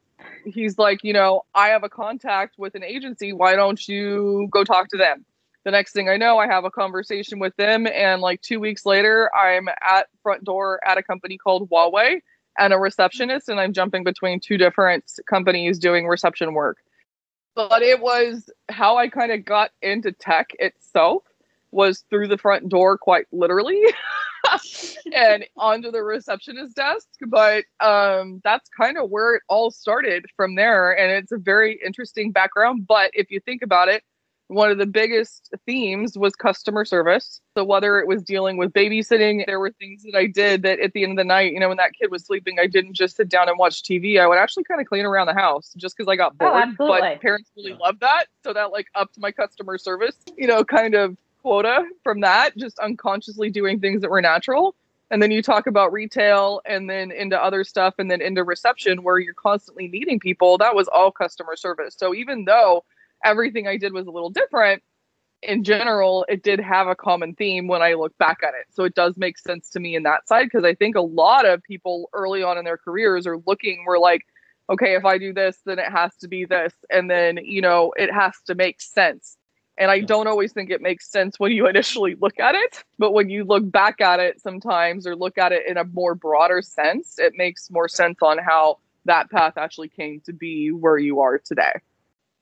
he's 0.45 0.79
like, 0.79 1.03
you 1.03 1.13
know, 1.13 1.43
I 1.55 1.69
have 1.69 1.85
a 1.85 1.89
contact 1.89 2.57
with 2.59 2.75
an 2.75 2.85
agency. 2.85 3.33
Why 3.33 3.57
don't 3.57 3.87
you 3.89 4.49
go 4.51 4.65
talk 4.65 4.89
to 4.89 4.97
them? 4.97 5.25
The 5.65 5.71
next 5.71 5.93
thing 5.93 6.09
I 6.09 6.17
know, 6.17 6.39
I 6.39 6.47
have 6.47 6.65
a 6.65 6.71
conversation 6.71 7.39
with 7.39 7.57
them, 7.57 7.87
and 7.87 8.21
like 8.21 8.43
two 8.43 8.61
weeks 8.61 8.85
later, 8.85 9.31
I'm 9.35 9.69
at 9.69 10.09
front 10.23 10.45
door 10.45 10.79
at 10.87 10.99
a 10.99 11.03
company 11.03 11.39
called 11.39 11.71
Huawei 11.71 12.21
and 12.59 12.73
a 12.73 12.79
receptionist, 12.79 13.49
and 13.49 13.59
I'm 13.59 13.73
jumping 13.73 14.05
between 14.05 14.41
two 14.41 14.59
different 14.59 15.11
companies 15.29 15.79
doing 15.79 16.07
reception 16.07 16.53
work. 16.53 16.79
But 17.55 17.83
it 17.83 18.01
was 18.01 18.51
how 18.69 18.97
I 18.99 19.09
kind 19.09 19.33
of 19.33 19.45
got 19.45 19.71
into 19.81 20.13
tech 20.13 20.51
itself 20.59 21.23
was 21.71 22.05
through 22.11 22.29
the 22.29 22.39
front 22.39 22.69
door, 22.69 22.99
quite 22.99 23.27
literally. 23.33 23.81
and 25.15 25.45
onto 25.57 25.91
the 25.91 26.03
receptionist 26.03 26.77
desk. 26.77 27.07
But 27.27 27.65
um, 27.81 28.41
that's 28.45 28.69
kind 28.71 28.99
of 28.99 29.11
where 29.11 29.37
it 29.37 29.43
all 29.49 29.71
started 29.71 30.27
from 30.37 30.55
there. 30.55 30.93
And 30.93 31.11
it's 31.11 31.33
a 31.33 31.39
very 31.39 31.81
interesting 31.85 32.33
background. 32.33 32.87
But 32.87 33.11
if 33.15 33.31
you 33.31 33.41
think 33.41 33.63
about 33.63 33.89
it, 33.89 34.03
one 34.49 34.71
of 34.71 34.79
the 34.79 34.87
biggest 34.87 35.55
themes 35.67 36.19
was 36.19 36.35
customer 36.35 36.85
service. 36.85 37.41
So 37.57 37.65
whether 37.65 37.99
it 37.99 38.07
was 38.07 38.23
dealing 38.23 38.57
with 38.57 38.73
babysitting, 38.73 39.47
there 39.47 39.59
were 39.59 39.71
things 39.79 40.03
that 40.03 40.17
I 40.17 40.27
did 40.27 40.63
that 40.63 40.81
at 40.81 40.93
the 40.93 41.03
end 41.03 41.13
of 41.13 41.17
the 41.17 41.25
night, 41.25 41.53
you 41.53 41.61
know, 41.61 41.69
when 41.69 41.79
that 41.79 41.93
kid 41.99 42.11
was 42.11 42.27
sleeping, 42.27 42.59
I 42.61 42.67
didn't 42.67 42.93
just 42.93 43.17
sit 43.17 43.29
down 43.29 43.49
and 43.49 43.59
watch 43.59 43.83
TV. 43.83 44.21
I 44.21 44.27
would 44.27 44.39
actually 44.39 44.65
kind 44.65 44.81
of 44.81 44.87
clean 44.87 45.07
around 45.07 45.29
the 45.29 45.35
house 45.35 45.73
just 45.77 45.97
because 45.97 46.11
I 46.11 46.17
got 46.17 46.35
oh, 46.41 46.51
bored. 46.51 46.77
Oh, 46.79 46.89
but 46.89 47.21
parents 47.21 47.51
really 47.57 47.73
loved 47.75 48.01
that. 48.01 48.27
So 48.43 48.53
that 48.53 48.71
like 48.71 48.87
upped 48.95 49.19
my 49.19 49.33
customer 49.33 49.79
service, 49.79 50.17
you 50.37 50.47
know, 50.47 50.63
kind 50.63 50.95
of 50.95 51.17
quota 51.45 51.85
from 52.03 52.21
that, 52.21 52.57
just 52.57 52.79
unconsciously 52.79 53.51
doing 53.51 53.79
things 53.79 54.01
that 54.01 54.11
were 54.11 54.23
natural. 54.23 54.75
And 55.11 55.23
then 55.23 55.31
you 55.31 55.43
talk 55.43 55.67
about 55.67 55.93
retail 55.93 56.63
and 56.65 56.89
then 56.89 57.11
into 57.11 57.41
other 57.41 57.65
stuff 57.65 57.95
and 57.99 58.11
then 58.11 58.23
into 58.23 58.43
reception 58.43 59.03
where 59.03 59.19
you're 59.19 59.35
constantly 59.35 59.87
meeting 59.89 60.19
people. 60.19 60.57
That 60.57 60.75
was 60.75 60.89
all 60.89 61.13
customer 61.13 61.55
service. 61.55 61.97
So 61.99 62.15
even 62.15 62.47
though 62.47 62.85
everything 63.23 63.69
I 63.69 63.77
did 63.77 63.93
was 63.93 64.07
a 64.07 64.11
little 64.11 64.31
different, 64.31 64.83
in 65.43 65.65
general, 65.65 66.25
it 66.31 66.43
did 66.43 66.61
have 66.61 66.89
a 66.89 66.97
common 66.97 67.35
theme 67.35 67.67
when 67.67 67.83
I 67.83 67.93
look 67.93 68.17
back 68.17 68.39
at 68.43 68.55
it. 68.55 68.65
So 68.71 68.85
it 68.85 68.95
does 68.95 69.19
make 69.19 69.39
sense 69.39 69.69
to 69.71 69.81
me 69.81 69.95
in 69.95 70.05
that 70.05 70.27
side 70.27 70.45
because 70.45 70.65
I 70.65 70.75
think 70.75 70.97
a 70.97 71.03
lot 71.03 71.45
of 71.45 71.63
people 71.63 72.09
early 72.15 72.43
on 72.43 72.57
in 72.57 72.65
their 72.65 72.79
careers 72.79 73.27
are 73.27 73.37
looking, 73.47 73.85
we're 73.87 73.99
like, 73.99 74.23
okay, 74.71 74.95
if 74.95 75.05
I 75.05 75.19
do 75.19 75.35
this, 75.35 75.59
then 75.67 75.79
it 75.79 75.93
has 75.93 76.17
to 76.17 76.29
be 76.29 76.47
this. 76.47 76.73
And 76.91 77.11
then, 77.11 77.39
you 77.45 77.61
know, 77.61 77.93
it 77.99 78.11
has 78.11 78.33
to 78.47 78.55
make 78.55 78.81
sense 78.81 79.37
And 79.77 79.91
I 79.91 80.01
don't 80.01 80.27
always 80.27 80.53
think 80.53 80.71
it 80.71 80.81
makes 80.81 81.11
sense 81.11 81.39
when 81.39 81.53
you 81.53 81.67
initially 81.69 82.15
look 82.15 82.39
at 82.39 82.55
it, 82.55 82.85
but 82.99 83.13
when 83.13 83.29
you 83.29 83.45
look 83.45 83.71
back 83.71 84.01
at 84.01 84.21
it 84.21 84.41
sometimes 84.41 85.07
or 85.07 85.17
look 85.17 85.39
at 85.39 85.53
it 85.53 85.67
in 85.67 85.77
a 85.77 85.85
more 85.85 86.15
broader 86.15 86.63
sense, 86.63 87.19
it 87.19 87.35
makes 87.37 87.71
more 87.71 87.89
sense 87.89 88.19
on 88.23 88.39
how 88.39 88.79
that 89.07 89.31
path 89.31 89.55
actually 89.57 89.89
came 89.89 90.21
to 90.25 90.33
be 90.33 90.71
where 90.71 90.99
you 90.99 91.21
are 91.21 91.39
today. 91.39 91.73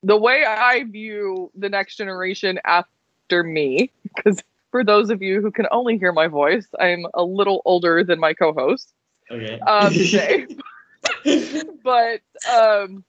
The 0.02 0.16
way 0.16 0.44
I 0.44 0.84
view 0.84 1.50
the 1.56 1.68
next 1.68 1.96
generation 1.96 2.58
after 2.64 3.42
me, 3.42 3.90
because 4.14 4.42
for 4.70 4.84
those 4.84 5.10
of 5.10 5.22
you 5.22 5.40
who 5.40 5.50
can 5.50 5.66
only 5.70 5.98
hear 5.98 6.12
my 6.12 6.26
voice, 6.26 6.66
I'm 6.78 7.06
a 7.14 7.22
little 7.22 7.62
older 7.64 8.02
than 8.04 8.18
my 8.18 8.34
co 8.34 8.52
host 8.52 8.92
Okay. 9.30 9.58
um, 9.66 9.92
today. 9.94 10.46
but 11.84 12.20
um, 12.52 13.04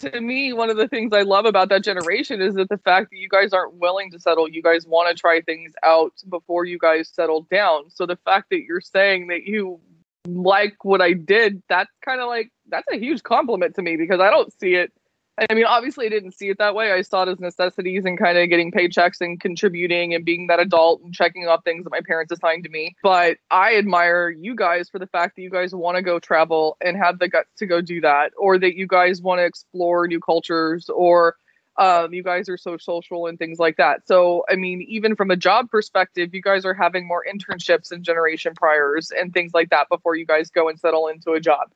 to 0.00 0.20
me, 0.20 0.52
one 0.52 0.70
of 0.70 0.76
the 0.76 0.88
things 0.88 1.12
I 1.12 1.22
love 1.22 1.44
about 1.44 1.68
that 1.68 1.84
generation 1.84 2.40
is 2.40 2.54
that 2.54 2.68
the 2.68 2.78
fact 2.78 3.10
that 3.10 3.18
you 3.18 3.28
guys 3.28 3.52
aren't 3.52 3.74
willing 3.74 4.10
to 4.12 4.20
settle, 4.20 4.48
you 4.48 4.62
guys 4.62 4.86
want 4.86 5.14
to 5.14 5.20
try 5.20 5.40
things 5.40 5.72
out 5.82 6.12
before 6.28 6.64
you 6.64 6.78
guys 6.78 7.08
settle 7.08 7.42
down. 7.50 7.90
So 7.90 8.06
the 8.06 8.18
fact 8.24 8.50
that 8.50 8.62
you're 8.62 8.80
saying 8.80 9.28
that 9.28 9.44
you 9.44 9.80
like 10.26 10.84
what 10.84 11.00
I 11.00 11.12
did, 11.12 11.62
that's 11.68 11.90
kind 12.04 12.20
of 12.20 12.28
like 12.28 12.50
that's 12.68 12.86
a 12.92 12.98
huge 12.98 13.22
compliment 13.22 13.74
to 13.74 13.82
me 13.82 13.96
because 13.96 14.20
I 14.20 14.30
don't 14.30 14.52
see 14.60 14.74
it. 14.74 14.92
I 15.38 15.54
mean, 15.54 15.64
obviously, 15.64 16.04
I 16.04 16.08
didn't 16.10 16.32
see 16.32 16.50
it 16.50 16.58
that 16.58 16.74
way. 16.74 16.92
I 16.92 17.00
saw 17.00 17.22
it 17.22 17.28
as 17.30 17.40
necessities 17.40 18.04
and 18.04 18.18
kind 18.18 18.36
of 18.36 18.50
getting 18.50 18.70
paychecks 18.70 19.22
and 19.22 19.40
contributing 19.40 20.14
and 20.14 20.26
being 20.26 20.48
that 20.48 20.60
adult 20.60 21.00
and 21.02 21.14
checking 21.14 21.48
off 21.48 21.64
things 21.64 21.84
that 21.84 21.90
my 21.90 22.02
parents 22.06 22.30
assigned 22.32 22.64
to 22.64 22.70
me. 22.70 22.94
But 23.02 23.38
I 23.50 23.76
admire 23.76 24.28
you 24.28 24.54
guys 24.54 24.90
for 24.90 24.98
the 24.98 25.06
fact 25.06 25.36
that 25.36 25.42
you 25.42 25.48
guys 25.48 25.74
want 25.74 25.96
to 25.96 26.02
go 26.02 26.18
travel 26.18 26.76
and 26.82 26.98
have 26.98 27.18
the 27.18 27.28
guts 27.28 27.48
to 27.58 27.66
go 27.66 27.80
do 27.80 28.02
that, 28.02 28.32
or 28.36 28.58
that 28.58 28.76
you 28.76 28.86
guys 28.86 29.22
want 29.22 29.38
to 29.38 29.44
explore 29.44 30.06
new 30.06 30.20
cultures, 30.20 30.90
or 30.90 31.36
um, 31.78 32.12
you 32.12 32.22
guys 32.22 32.50
are 32.50 32.58
so 32.58 32.76
social 32.76 33.26
and 33.26 33.38
things 33.38 33.58
like 33.58 33.78
that. 33.78 34.06
So, 34.06 34.44
I 34.50 34.56
mean, 34.56 34.82
even 34.82 35.16
from 35.16 35.30
a 35.30 35.36
job 35.36 35.70
perspective, 35.70 36.34
you 36.34 36.42
guys 36.42 36.66
are 36.66 36.74
having 36.74 37.08
more 37.08 37.24
internships 37.24 37.90
and 37.90 38.04
generation 38.04 38.52
priors 38.54 39.10
and 39.10 39.32
things 39.32 39.52
like 39.54 39.70
that 39.70 39.88
before 39.88 40.14
you 40.14 40.26
guys 40.26 40.50
go 40.50 40.68
and 40.68 40.78
settle 40.78 41.08
into 41.08 41.32
a 41.32 41.40
job. 41.40 41.70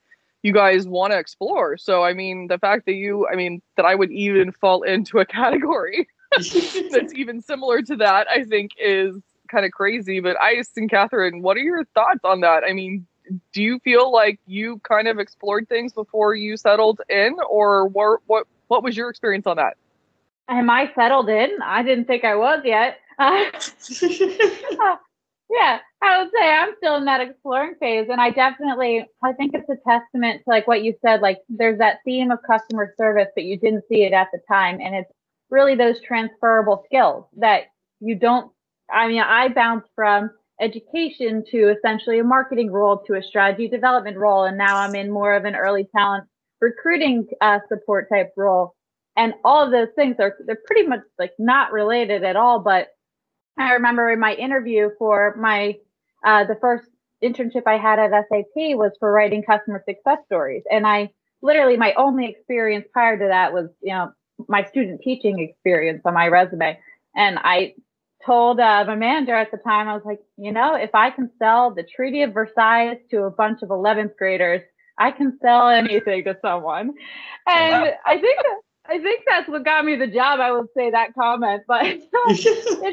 You 0.47 0.53
guys 0.53 0.87
want 0.87 1.13
to 1.13 1.19
explore. 1.19 1.77
So, 1.77 2.05
I 2.05 2.13
mean, 2.15 2.47
the 2.47 2.59
fact 2.59 2.87
that 2.87 2.95
you, 2.95 3.27
I 3.27 3.35
mean, 3.35 3.61
that 3.77 3.85
I 3.85 3.95
would 3.95 4.13
even 4.13 4.53
fall 4.53 4.83
into 4.83 5.19
a 5.19 5.27
category 5.39 6.09
that's 6.33 7.15
even 7.15 7.41
similar 7.41 7.83
to 7.83 7.97
that, 7.97 8.29
I 8.29 8.45
think 8.45 8.71
is 8.79 9.17
kind 9.49 9.65
of 9.65 9.73
crazy. 9.73 10.21
But 10.21 10.41
Ice 10.41 10.71
and 10.77 10.91
Katherine, 10.91 11.43
what 11.43 11.57
are 11.57 11.61
your 11.61 11.85
thoughts 11.95 12.21
on 12.25 12.43
that? 12.43 12.63
I 12.69 12.73
mean, 12.73 13.07
do 13.53 13.63
you 13.63 13.81
feel 13.81 14.13
like 14.13 14.39
you 14.47 14.81
kind 14.85 15.09
of 15.09 15.19
explored 15.19 15.69
things 15.69 15.93
before 15.93 16.35
you 16.35 16.57
settled 16.57 17.01
in, 17.09 17.37
or 17.49 17.89
what? 17.89 18.21
What, 18.27 18.47
what 18.69 18.83
was 18.85 18.97
your 18.97 19.11
experience 19.11 19.47
on 19.47 19.57
that? 19.57 19.77
Am 20.49 20.71
I 20.71 20.93
settled 20.95 21.29
in? 21.29 21.51
I 21.65 21.83
didn't 21.83 22.05
think 22.05 22.25
I 22.25 22.37
was 22.37 22.61
yet. 22.65 22.99
Uh, 23.19 23.45
yeah, 25.49 25.79
I 26.03 26.23
would 26.23 26.31
say 26.37 26.49
I'm 26.49 26.75
still 26.79 26.97
in 26.97 27.05
that 27.05 27.21
exploring 27.21 27.75
phase. 27.79 28.09
And 28.11 28.21
I 28.21 28.31
definitely, 28.31 29.07
I 29.23 29.33
think 29.33 29.55
it's 29.55 29.69
a 29.69 29.77
testament 29.89 30.43
to 30.45 30.51
like 30.51 30.67
what 30.67 30.83
you 30.83 30.95
said, 31.05 31.21
like 31.21 31.39
there's 31.49 31.79
that 31.79 31.99
theme 32.05 32.31
of 32.31 32.39
customer 32.47 32.95
service, 32.99 33.29
but 33.35 33.45
you 33.45 33.59
didn't 33.59 33.85
see 33.89 34.03
it 34.03 34.13
at 34.13 34.29
the 34.33 34.41
time. 34.49 34.81
And 34.81 34.95
it's 34.95 35.11
really 35.51 35.77
those 35.77 36.01
transferable 36.01 36.83
skills 36.87 37.27
that 37.39 37.65
you 38.01 38.17
don't, 38.17 38.51
I 38.91 39.09
mean, 39.09 39.21
I 39.21 39.49
bounced 39.49 39.89
from 39.95 40.31
education 40.61 41.45
to 41.51 41.75
essentially 41.77 42.19
a 42.19 42.25
marketing 42.25 42.73
role 42.73 43.03
to 43.07 43.15
a 43.15 43.23
strategy 43.23 43.69
development 43.69 44.17
role. 44.17 44.45
And 44.45 44.59
now 44.59 44.77
I'm 44.79 44.95
in 44.95 45.11
more 45.11 45.35
of 45.35 45.45
an 45.45 45.55
early 45.55 45.89
talent 45.95 46.25
recruiting 46.61 47.27
uh, 47.41 47.61
support 47.69 48.09
type 48.11 48.33
role. 48.37 48.75
And 49.17 49.35
all 49.45 49.65
of 49.65 49.71
those 49.71 49.89
things 49.95 50.17
are, 50.19 50.37
they're 50.45 50.59
pretty 50.67 50.87
much 50.89 51.01
like 51.19 51.33
not 51.39 51.73
related 51.73 52.25
at 52.25 52.37
all, 52.37 52.61
but 52.61 52.89
I 53.59 53.73
remember 53.73 54.11
in 54.11 54.21
my 54.21 54.35
interview 54.35 54.91
for 54.99 55.35
my 55.39 55.79
uh, 56.25 56.45
the 56.45 56.57
first 56.61 56.89
internship 57.23 57.63
I 57.67 57.79
had 57.79 57.99
at 57.99 58.11
SAP 58.11 58.77
was 58.77 58.93
for 58.99 59.11
writing 59.11 59.43
customer 59.43 59.83
success 59.89 60.19
stories, 60.27 60.63
and 60.71 60.87
I 60.87 61.11
literally 61.43 61.77
my 61.77 61.95
only 61.95 62.27
experience 62.27 62.87
prior 62.93 63.19
to 63.19 63.27
that 63.29 63.53
was 63.53 63.69
you 63.83 63.93
know 63.93 64.13
my 64.49 64.65
student 64.65 65.01
teaching 65.03 65.39
experience 65.39 66.03
on 66.05 66.15
my 66.15 66.29
resume, 66.29 66.79
and 67.15 67.39
I 67.39 67.75
told 68.25 68.61
uh, 68.61 68.85
my 68.87 68.97
manager 68.97 69.35
at 69.35 69.51
the 69.51 69.59
time 69.59 69.89
I 69.89 69.95
was 69.95 70.05
like, 70.05 70.21
you 70.37 70.51
know, 70.53 70.75
if 70.75 70.95
I 70.95 71.11
can 71.11 71.31
sell 71.39 71.73
the 71.73 71.85
Treaty 71.85 72.23
of 72.23 72.33
Versailles 72.33 72.99
to 73.11 73.23
a 73.23 73.31
bunch 73.31 73.63
of 73.63 73.69
11th 73.69 74.17
graders, 74.17 74.63
I 74.99 75.13
can 75.13 75.39
sell 75.41 75.69
anything 75.69 76.25
to 76.25 76.37
someone, 76.43 76.95
and 77.47 77.95
I 78.05 78.19
think. 78.19 78.39
I 78.89 79.01
think 79.01 79.25
that's 79.27 79.49
what 79.49 79.65
got 79.65 79.85
me 79.85 79.97
the 79.97 80.07
job. 80.07 80.39
I 80.39 80.53
would 80.53 80.69
say 80.77 80.93
that 80.93 81.13
comment, 81.15 81.65
but 81.67 81.85
it's 81.87 82.07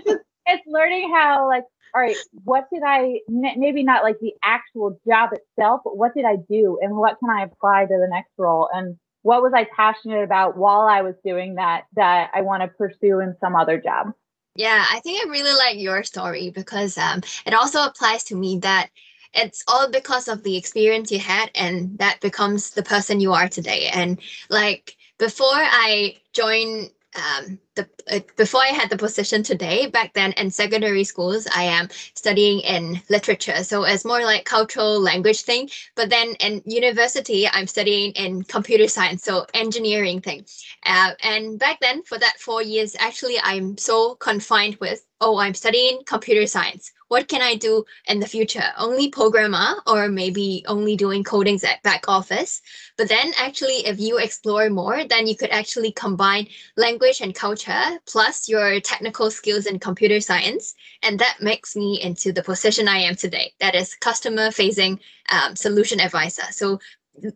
just 0.03 0.23
it's 0.45 0.65
learning 0.67 1.11
how 1.13 1.47
like 1.47 1.63
all 1.95 2.01
right 2.01 2.15
what 2.43 2.67
did 2.71 2.81
i 2.85 3.19
maybe 3.27 3.83
not 3.83 4.03
like 4.03 4.19
the 4.19 4.33
actual 4.43 4.99
job 5.07 5.29
itself 5.33 5.81
but 5.83 5.97
what 5.97 6.13
did 6.15 6.25
i 6.25 6.35
do 6.49 6.79
and 6.81 6.95
what 6.95 7.17
can 7.19 7.29
i 7.29 7.43
apply 7.43 7.85
to 7.85 7.97
the 7.99 8.07
next 8.09 8.31
role? 8.37 8.69
And 8.73 8.97
what 9.21 9.41
was 9.41 9.53
i 9.55 9.67
passionate 9.75 10.23
about 10.23 10.57
while 10.57 10.81
i 10.81 11.01
was 11.01 11.15
doing 11.25 11.55
that 11.55 11.83
that 11.95 12.31
i 12.33 12.41
want 12.41 12.61
to 12.61 12.67
pursue 12.67 13.19
in 13.19 13.35
some 13.39 13.55
other 13.55 13.79
job? 13.79 14.11
Yeah 14.55 14.85
i 14.91 14.99
think 15.01 15.25
i 15.25 15.29
really 15.29 15.53
like 15.53 15.79
your 15.79 16.03
story 16.03 16.49
because 16.49 16.97
um, 16.97 17.21
it 17.45 17.53
also 17.53 17.83
applies 17.83 18.23
to 18.25 18.35
me 18.35 18.59
that 18.59 18.89
it's 19.33 19.63
all 19.67 19.89
because 19.89 20.27
of 20.27 20.43
the 20.43 20.57
experience 20.57 21.11
you 21.11 21.19
had 21.19 21.49
and 21.55 21.97
that 21.97 22.21
becomes 22.21 22.71
the 22.71 22.83
person 22.83 23.19
you 23.19 23.33
are 23.33 23.49
today. 23.49 23.89
And 23.91 24.19
like 24.49 24.95
before 25.17 25.47
i 25.53 26.15
joined 26.33 26.91
um, 27.15 27.59
the 27.75 27.87
uh, 28.11 28.19
before 28.37 28.61
I 28.61 28.67
had 28.67 28.89
the 28.89 28.97
position 28.97 29.43
today, 29.43 29.87
back 29.87 30.13
then 30.13 30.33
in 30.33 30.51
secondary 30.51 31.03
schools, 31.03 31.47
I 31.55 31.63
am 31.63 31.89
studying 32.13 32.59
in 32.59 33.01
literature, 33.09 33.63
so 33.63 33.83
it's 33.83 34.05
more 34.05 34.23
like 34.23 34.45
cultural 34.45 34.99
language 34.99 35.41
thing. 35.41 35.69
But 35.95 36.09
then 36.09 36.35
in 36.39 36.61
university, 36.65 37.47
I'm 37.47 37.67
studying 37.67 38.11
in 38.13 38.43
computer 38.43 38.87
science, 38.87 39.23
so 39.23 39.45
engineering 39.53 40.21
thing. 40.21 40.45
Uh, 40.85 41.11
and 41.23 41.59
back 41.59 41.79
then, 41.79 42.03
for 42.03 42.17
that 42.17 42.39
four 42.39 42.61
years, 42.61 42.95
actually, 42.99 43.37
I'm 43.41 43.77
so 43.77 44.15
confined 44.15 44.77
with 44.77 45.05
oh, 45.21 45.39
I'm 45.39 45.53
studying 45.53 46.01
computer 46.05 46.45
science. 46.47 46.91
What 47.13 47.27
can 47.27 47.43
I 47.43 47.53
do 47.53 47.85
in 48.07 48.19
the 48.19 48.25
future? 48.25 48.69
Only 48.75 49.07
programmer 49.09 49.75
or 49.85 50.09
maybe 50.09 50.65
only 50.67 50.95
doing 50.95 51.23
codings 51.23 51.63
at 51.63 51.83
back 51.83 52.05
office. 52.07 52.59
But 52.97 53.07
then 53.07 53.33
actually, 53.37 53.85
if 53.85 53.99
you 53.99 54.17
explore 54.17 54.67
more, 54.71 55.05
then 55.05 55.27
you 55.27 55.35
could 55.35 55.51
actually 55.51 55.91
combine 55.91 56.47
language 56.75 57.21
and 57.21 57.35
culture 57.35 57.85
plus 58.07 58.49
your 58.49 58.79
technical 58.79 59.29
skills 59.29 59.67
in 59.67 59.77
computer 59.77 60.19
science. 60.21 60.73
And 61.03 61.19
that 61.19 61.37
makes 61.39 61.75
me 61.75 62.01
into 62.01 62.33
the 62.33 62.41
position 62.41 62.87
I 62.87 63.01
am 63.09 63.15
today. 63.15 63.53
That 63.59 63.75
is 63.75 63.93
customer 63.93 64.49
facing 64.49 64.99
um, 65.31 65.55
solution 65.55 65.99
advisor. 65.99 66.47
So 66.49 66.79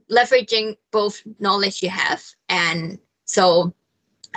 leveraging 0.10 0.78
both 0.92 1.22
knowledge 1.38 1.84
you 1.84 1.92
have. 1.92 2.24
And 2.50 2.98
so 3.26 3.76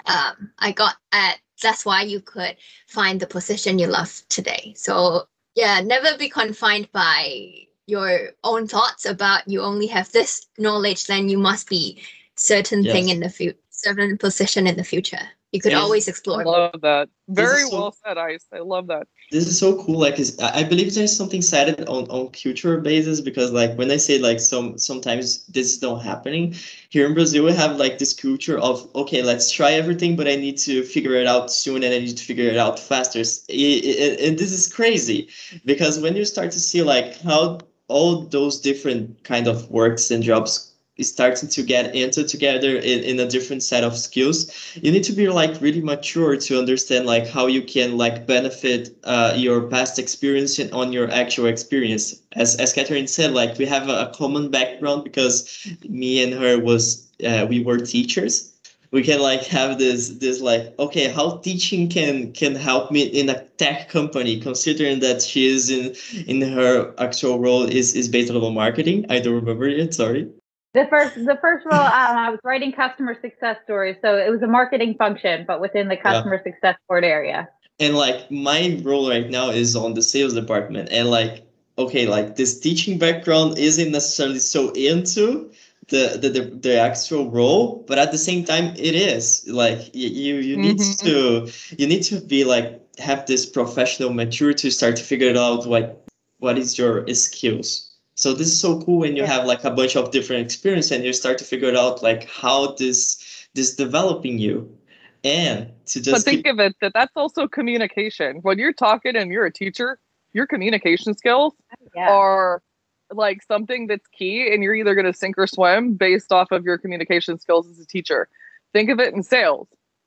um, 0.04 0.50
I 0.58 0.72
got 0.72 0.96
at 1.12 1.38
that's 1.60 1.84
why 1.84 2.02
you 2.02 2.20
could 2.20 2.56
find 2.88 3.20
the 3.20 3.26
position 3.26 3.78
you 3.78 3.86
love 3.86 4.22
today. 4.28 4.74
So 4.76 5.28
yeah, 5.54 5.80
never 5.80 6.16
be 6.16 6.28
confined 6.28 6.90
by 6.92 7.66
your 7.86 8.30
own 8.44 8.66
thoughts 8.66 9.04
about 9.04 9.48
you 9.48 9.62
only 9.62 9.86
have 9.88 10.10
this 10.12 10.46
knowledge, 10.58 11.06
then 11.06 11.28
you 11.28 11.38
must 11.38 11.68
be 11.68 12.00
certain 12.36 12.84
yes. 12.84 12.92
thing 12.92 13.08
in 13.08 13.20
the 13.20 13.28
future, 13.28 13.58
certain 13.70 14.16
position 14.16 14.66
in 14.66 14.76
the 14.76 14.84
future. 14.84 15.28
You 15.52 15.60
could 15.60 15.72
yes. 15.72 15.80
always 15.80 16.06
explore. 16.06 16.42
I 16.42 16.44
love 16.44 16.80
that. 16.82 17.08
Very 17.28 17.62
so, 17.62 17.76
well 17.76 17.96
said, 18.04 18.18
Ice. 18.18 18.46
I 18.52 18.60
love 18.60 18.86
that. 18.86 19.08
This 19.32 19.48
is 19.48 19.58
so 19.58 19.82
cool. 19.82 19.98
Like, 19.98 20.16
I 20.40 20.62
believe 20.62 20.94
there's 20.94 21.16
something 21.16 21.42
said 21.42 21.88
on 21.88 22.08
on 22.08 22.28
culture 22.28 22.80
basis 22.80 23.20
because, 23.20 23.50
like, 23.50 23.76
when 23.76 23.90
I 23.90 23.96
say 23.96 24.18
like 24.18 24.38
some 24.38 24.78
sometimes 24.78 25.44
this 25.46 25.74
is 25.74 25.82
not 25.82 26.04
happening 26.04 26.54
here 26.90 27.06
in 27.06 27.14
Brazil, 27.14 27.44
we 27.44 27.52
have 27.52 27.76
like 27.78 27.98
this 27.98 28.12
culture 28.12 28.58
of 28.58 28.88
okay, 28.94 29.22
let's 29.22 29.50
try 29.50 29.72
everything, 29.72 30.14
but 30.14 30.28
I 30.28 30.36
need 30.36 30.56
to 30.58 30.84
figure 30.84 31.14
it 31.14 31.26
out 31.26 31.50
soon 31.50 31.82
and 31.82 31.92
I 31.92 31.98
need 31.98 32.16
to 32.16 32.24
figure 32.24 32.48
it 32.48 32.56
out 32.56 32.78
faster. 32.78 33.18
And 33.18 34.38
this 34.38 34.52
is 34.52 34.72
crazy 34.72 35.28
because 35.64 35.98
when 35.98 36.14
you 36.14 36.24
start 36.24 36.52
to 36.52 36.60
see 36.60 36.82
like 36.82 37.20
how 37.22 37.58
all 37.88 38.22
those 38.22 38.60
different 38.60 39.24
kind 39.24 39.48
of 39.48 39.68
works 39.68 40.12
and 40.12 40.22
jobs 40.22 40.69
starting 41.02 41.48
to 41.48 41.62
get 41.62 41.94
into 41.94 42.24
together 42.24 42.76
in, 42.76 43.02
in 43.04 43.20
a 43.20 43.26
different 43.26 43.62
set 43.62 43.84
of 43.84 43.96
skills. 43.96 44.50
You 44.76 44.90
need 44.92 45.04
to 45.04 45.12
be 45.12 45.28
like 45.28 45.60
really 45.60 45.80
mature 45.80 46.36
to 46.36 46.58
understand 46.58 47.06
like 47.06 47.26
how 47.26 47.46
you 47.46 47.62
can 47.62 47.96
like 47.96 48.26
benefit 48.26 48.96
uh, 49.04 49.32
your 49.36 49.62
past 49.62 49.98
experience 49.98 50.58
on 50.72 50.92
your 50.92 51.10
actual 51.10 51.46
experience. 51.46 52.20
As 52.32 52.56
as 52.56 52.72
katherine 52.72 53.06
said 53.06 53.32
like 53.32 53.58
we 53.58 53.66
have 53.66 53.88
a, 53.88 54.06
a 54.06 54.12
common 54.14 54.50
background 54.50 55.04
because 55.04 55.66
me 55.88 56.22
and 56.22 56.32
her 56.32 56.58
was 56.58 57.08
uh, 57.26 57.46
we 57.48 57.62
were 57.62 57.78
teachers. 57.78 58.52
We 58.92 59.02
can 59.02 59.20
like 59.20 59.44
have 59.46 59.78
this 59.78 60.08
this 60.18 60.40
like 60.40 60.74
okay 60.78 61.08
how 61.08 61.38
teaching 61.38 61.88
can 61.88 62.32
can 62.32 62.56
help 62.56 62.90
me 62.90 63.02
in 63.02 63.28
a 63.28 63.44
tech 63.56 63.88
company 63.88 64.40
considering 64.40 64.98
that 65.00 65.22
she 65.22 65.46
is 65.46 65.70
in 65.70 65.94
in 66.26 66.42
her 66.42 66.92
actual 66.98 67.38
role 67.38 67.62
is 67.62 67.94
is 67.94 68.08
based 68.08 68.30
on 68.30 68.54
marketing. 68.54 69.06
I 69.08 69.20
don't 69.20 69.34
remember 69.34 69.68
yet 69.68 69.94
sorry 69.94 70.28
The 70.72 70.86
first, 70.88 71.14
the 71.16 71.38
first 71.40 71.66
role, 71.66 71.74
um, 71.80 72.16
I 72.16 72.30
was 72.30 72.38
writing 72.44 72.72
customer 72.72 73.16
success 73.20 73.56
stories, 73.64 73.96
so 74.02 74.16
it 74.16 74.30
was 74.30 74.42
a 74.42 74.46
marketing 74.46 74.94
function, 74.94 75.44
but 75.46 75.60
within 75.60 75.88
the 75.88 75.96
customer 75.96 76.40
success 76.44 76.76
board 76.88 77.04
area. 77.04 77.48
And 77.80 77.96
like 77.96 78.30
my 78.30 78.78
role 78.82 79.08
right 79.08 79.28
now 79.28 79.50
is 79.50 79.74
on 79.74 79.94
the 79.94 80.02
sales 80.02 80.34
department, 80.34 80.90
and 80.92 81.10
like 81.10 81.44
okay, 81.78 82.06
like 82.06 82.36
this 82.36 82.60
teaching 82.60 82.98
background 82.98 83.58
isn't 83.58 83.90
necessarily 83.90 84.38
so 84.38 84.70
into 84.72 85.50
the 85.88 86.18
the 86.20 86.28
the, 86.28 86.40
the 86.56 86.78
actual 86.78 87.30
role, 87.30 87.84
but 87.88 87.98
at 87.98 88.12
the 88.12 88.18
same 88.18 88.44
time, 88.44 88.74
it 88.76 88.94
is 88.94 89.46
like 89.48 89.94
you 89.94 90.08
you, 90.08 90.34
you 90.36 90.56
need 90.56 90.78
Mhm. 90.78 90.98
to 90.98 91.50
you 91.78 91.86
need 91.86 92.02
to 92.04 92.20
be 92.20 92.44
like 92.44 92.80
have 92.98 93.26
this 93.26 93.46
professional 93.46 94.12
maturity 94.12 94.68
to 94.68 94.70
start 94.70 94.96
to 94.96 95.02
figure 95.02 95.28
it 95.28 95.36
out 95.36 95.66
what 95.66 96.06
what 96.38 96.58
is 96.58 96.78
your 96.78 97.06
skills. 97.14 97.89
So 98.20 98.34
this 98.34 98.48
is 98.48 98.60
so 98.60 98.82
cool 98.82 98.98
when 98.98 99.16
you 99.16 99.22
Yeah. 99.22 99.32
have 99.34 99.46
like 99.46 99.64
a 99.64 99.70
bunch 99.70 99.96
of 99.96 100.10
different 100.10 100.42
experience 100.42 100.90
and 100.90 101.02
you 101.02 101.12
start 101.14 101.38
to 101.38 101.44
figure 101.44 101.68
it 101.68 101.76
out 101.76 102.02
like 102.02 102.28
how 102.28 102.72
this 102.72 103.48
this 103.54 103.74
developing 103.74 104.38
you 104.38 104.76
and 105.24 105.72
to 105.86 106.02
just 106.02 106.12
but 106.12 106.24
think 106.24 106.44
keep, 106.44 106.52
of 106.52 106.60
it 106.60 106.76
that 106.82 106.92
that's 106.92 107.16
also 107.16 107.48
communication. 107.48 108.40
When 108.42 108.58
you're 108.58 108.74
talking 108.74 109.16
and 109.16 109.32
you're 109.32 109.46
a 109.46 109.52
teacher, 109.52 109.98
your 110.34 110.46
communication 110.46 111.16
skills 111.16 111.54
oh, 111.80 111.86
Yeah. 111.94 112.10
are 112.10 112.62
like 113.10 113.42
something 113.42 113.86
that's 113.86 114.06
key 114.08 114.52
and 114.52 114.62
you're 114.62 114.74
either 114.74 114.94
going 114.94 115.06
to 115.06 115.14
sink 115.14 115.38
or 115.38 115.46
swim 115.46 115.94
based 115.94 116.30
off 116.30 116.52
of 116.52 116.64
your 116.64 116.76
communication 116.78 117.38
skills 117.38 117.68
as 117.68 117.80
a 117.80 117.86
teacher 117.86 118.28
think 118.72 118.88
of 118.88 119.00
it 119.00 119.12
in 119.12 119.22
sales 119.22 119.66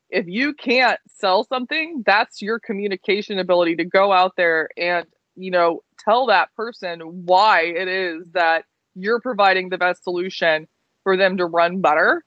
if 0.10 0.25
you 0.27 0.53
can't 0.53 1.00
sell 1.08 1.43
something 1.43 2.01
that's 2.05 2.41
your 2.41 2.60
communication 2.60 3.39
ability 3.39 3.75
to 3.75 3.84
go 3.84 4.13
out 4.13 4.38
there 4.38 4.70
and 4.77 5.05
you 5.36 5.51
know 5.51 5.82
tell 6.05 6.27
that 6.27 6.53
person 6.55 7.00
why 7.01 7.62
it 7.62 7.88
is 7.88 8.25
that 8.33 8.65
you're 8.95 9.22
providing 9.22 9.69
the 9.69 9.77
best 9.77 10.03
solution 10.03 10.67
for 11.03 11.17
them 11.17 11.38
to 11.38 11.45
run 11.45 11.81
better 11.81 12.24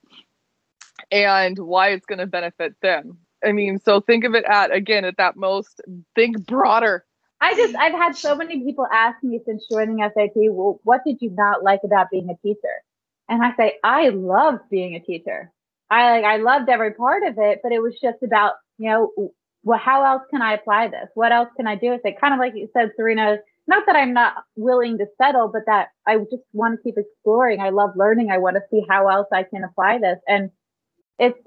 and 1.11 1.59
why 1.59 1.89
it's 1.89 2.07
going 2.07 2.19
to 2.19 2.27
benefit 2.27 2.75
them 2.83 3.19
i 3.45 3.53
mean 3.53 3.79
so 3.85 4.01
think 4.01 4.25
of 4.25 4.35
it 4.35 4.45
at 4.45 4.75
again 4.75 5.05
at 5.05 5.17
that 5.17 5.37
most 5.37 5.81
think 6.15 6.45
broader 6.47 7.05
I 7.41 7.55
just 7.55 7.77
I've 7.77 7.93
had 7.93 8.17
so 8.17 8.35
many 8.35 8.63
people 8.65 8.87
ask 8.91 9.23
me 9.23 9.41
since 9.45 9.67
joining 9.71 9.99
SAP, 9.99 10.33
well, 10.35 10.81
what 10.85 11.03
did 11.05 11.19
you 11.21 11.31
not 11.31 11.63
like 11.63 11.81
about 11.85 12.11
being 12.11 12.31
a 12.31 12.37
teacher? 12.37 12.83
And 13.29 13.43
I 13.43 13.55
say, 13.57 13.75
I 13.85 14.09
loved 14.09 14.63
being 14.71 14.95
a 14.95 15.01
teacher. 15.01 15.53
I 15.91 16.13
like 16.13 16.25
I 16.25 16.37
loved 16.39 16.69
every 16.69 16.93
part 16.93 17.23
of 17.25 17.35
it, 17.39 17.61
but 17.63 17.73
it 17.73 17.83
was 17.83 17.95
just 18.01 18.23
about, 18.23 18.55
you 18.79 18.89
know, 18.89 19.33
well, 19.63 19.79
how 19.79 20.05
else 20.05 20.23
can 20.31 20.43
I 20.43 20.55
apply 20.55 20.89
this? 20.89 21.09
What 21.15 21.33
else 21.33 21.49
can 21.57 21.67
I 21.67 21.77
do 21.77 21.91
with 21.91 22.01
it? 22.05 22.21
Kind 22.21 22.33
of 22.33 22.41
like 22.41 22.55
you 22.55 22.69
said, 22.73 22.93
Sarena, 22.99 23.39
not 23.69 23.85
that 23.87 23.97
I'm 23.97 24.13
not 24.13 24.35
willing 24.55 24.99
to 24.99 25.07
settle, 25.21 25.49
but 25.53 25.63
that 25.67 25.89
I 26.07 26.19
just 26.19 26.43
want 26.53 26.79
to 26.79 26.83
keep 26.83 26.97
exploring. 26.97 27.61
I 27.61 27.71
love 27.71 27.91
learning. 27.97 28.31
I 28.31 28.39
want 28.39 28.57
to 28.57 28.63
see 28.71 28.85
how 28.89 29.09
else 29.09 29.27
I 29.33 29.43
can 29.43 29.65
apply 29.65 29.99
this. 29.99 30.19
And 30.29 30.51
it's 31.19 31.39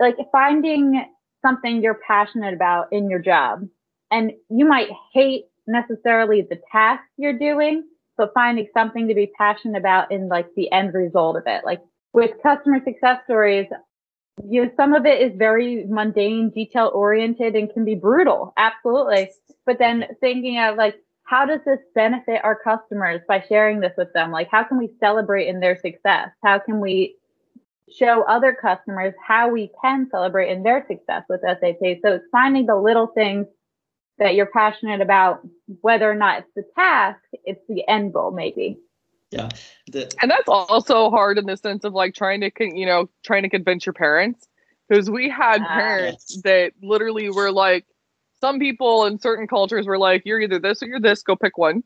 like 0.00 0.16
finding 0.32 1.04
something 1.44 1.82
you're 1.82 2.00
passionate 2.06 2.54
about 2.54 2.88
in 2.92 3.08
your 3.08 3.20
job 3.20 3.62
and 4.10 4.32
you 4.48 4.66
might 4.66 4.88
hate 5.12 5.44
necessarily 5.66 6.42
the 6.42 6.60
task 6.72 7.02
you're 7.16 7.38
doing, 7.38 7.84
but 8.16 8.32
finding 8.34 8.66
something 8.74 9.08
to 9.08 9.14
be 9.14 9.30
passionate 9.38 9.78
about 9.78 10.10
in 10.10 10.28
like 10.28 10.48
the 10.56 10.70
end 10.72 10.94
result 10.94 11.36
of 11.36 11.42
it. 11.46 11.64
Like 11.64 11.80
with 12.12 12.32
customer 12.42 12.80
success 12.84 13.20
stories, 13.24 13.66
you 14.48 14.64
know, 14.64 14.70
some 14.76 14.94
of 14.94 15.04
it 15.04 15.20
is 15.20 15.36
very 15.36 15.84
mundane, 15.88 16.50
detail 16.50 16.90
oriented 16.94 17.54
and 17.54 17.72
can 17.72 17.84
be 17.84 17.94
brutal. 17.94 18.52
Absolutely. 18.56 19.30
But 19.66 19.78
then 19.78 20.04
thinking 20.20 20.58
of 20.58 20.76
like, 20.76 20.96
how 21.28 21.44
does 21.44 21.60
this 21.66 21.78
benefit 21.94 22.40
our 22.42 22.56
customers 22.58 23.20
by 23.28 23.44
sharing 23.46 23.80
this 23.80 23.92
with 23.98 24.10
them? 24.14 24.30
Like, 24.30 24.48
how 24.50 24.64
can 24.64 24.78
we 24.78 24.88
celebrate 24.98 25.46
in 25.48 25.60
their 25.60 25.76
success? 25.78 26.30
How 26.42 26.58
can 26.58 26.80
we 26.80 27.16
show 27.94 28.22
other 28.22 28.56
customers 28.58 29.12
how 29.26 29.50
we 29.50 29.70
can 29.82 30.08
celebrate 30.10 30.50
in 30.50 30.62
their 30.62 30.86
success 30.88 31.24
with 31.28 31.42
SAP? 31.42 31.98
So 32.02 32.14
it's 32.14 32.24
finding 32.32 32.64
the 32.64 32.76
little 32.76 33.08
things 33.08 33.46
that 34.18 34.36
you're 34.36 34.46
passionate 34.46 35.02
about, 35.02 35.46
whether 35.82 36.10
or 36.10 36.14
not 36.14 36.38
it's 36.40 36.50
the 36.56 36.64
task, 36.74 37.20
it's 37.44 37.60
the 37.68 37.86
end 37.86 38.14
goal, 38.14 38.30
maybe. 38.30 38.78
the, 39.92 40.10
and 40.22 40.30
that's 40.30 40.48
also 40.48 41.10
hard 41.10 41.36
in 41.36 41.44
the 41.44 41.58
sense 41.58 41.84
of 41.84 41.92
like 41.92 42.14
trying 42.14 42.40
to 42.40 42.50
con- 42.50 42.74
you 42.74 42.86
know 42.86 43.10
trying 43.22 43.42
to 43.42 43.50
convince 43.50 43.84
your 43.84 43.92
parents 43.92 44.48
because 44.88 45.10
we 45.10 45.28
had 45.28 45.60
Ah. 45.60 45.74
parents 45.74 46.24
Yes. 46.30 46.42
that 46.44 46.72
literally 46.82 47.28
were 47.28 47.52
like 47.52 47.84
some 48.40 48.58
people 48.58 49.04
in 49.06 49.18
certain 49.18 49.46
cultures 49.46 49.86
were 49.86 49.98
like 49.98 50.22
you're 50.24 50.40
either 50.40 50.58
this 50.58 50.82
or 50.82 50.86
you're 50.86 51.00
this 51.00 51.22
go 51.22 51.36
pick 51.36 51.58
one. 51.58 51.82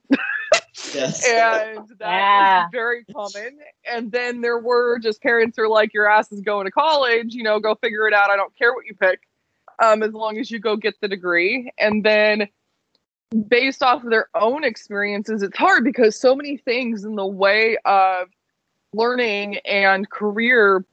Yes. 0.92 1.24
And 1.28 1.88
that 1.98 2.34
Yeah. 2.34 2.64
is 2.66 2.72
very 2.72 3.04
common. 3.04 3.58
And 3.90 4.10
then 4.10 4.40
there 4.40 4.58
were 4.58 4.98
just 4.98 5.22
parents 5.22 5.56
who 5.56 5.62
are 5.64 5.68
like 5.68 5.94
your 5.94 6.08
ass 6.08 6.30
is 6.32 6.40
going 6.40 6.66
to 6.66 6.70
college 6.70 7.34
you 7.34 7.42
know 7.42 7.58
go 7.60 7.74
figure 7.76 8.06
it 8.06 8.14
out. 8.14 8.30
I 8.30 8.36
don't 8.36 8.56
care 8.56 8.74
what 8.74 8.86
you 8.86 8.94
pick 8.94 9.20
um, 9.82 10.02
as 10.02 10.12
long 10.12 10.38
as 10.38 10.50
you 10.50 10.58
go 10.58 10.76
get 10.76 10.94
the 11.00 11.08
degree. 11.08 11.70
And 11.78 12.04
then 12.04 12.48
based 13.48 13.82
off 13.82 14.04
of 14.04 14.10
their 14.10 14.28
own 14.34 14.62
experiences 14.62 15.42
it's 15.42 15.56
hard 15.56 15.84
because 15.84 16.20
so 16.20 16.34
many 16.34 16.58
things 16.58 17.04
in 17.04 17.14
the 17.14 17.26
way 17.26 17.78
of 17.86 18.28
learning 18.92 19.56
and 19.64 20.10
career 20.10 20.84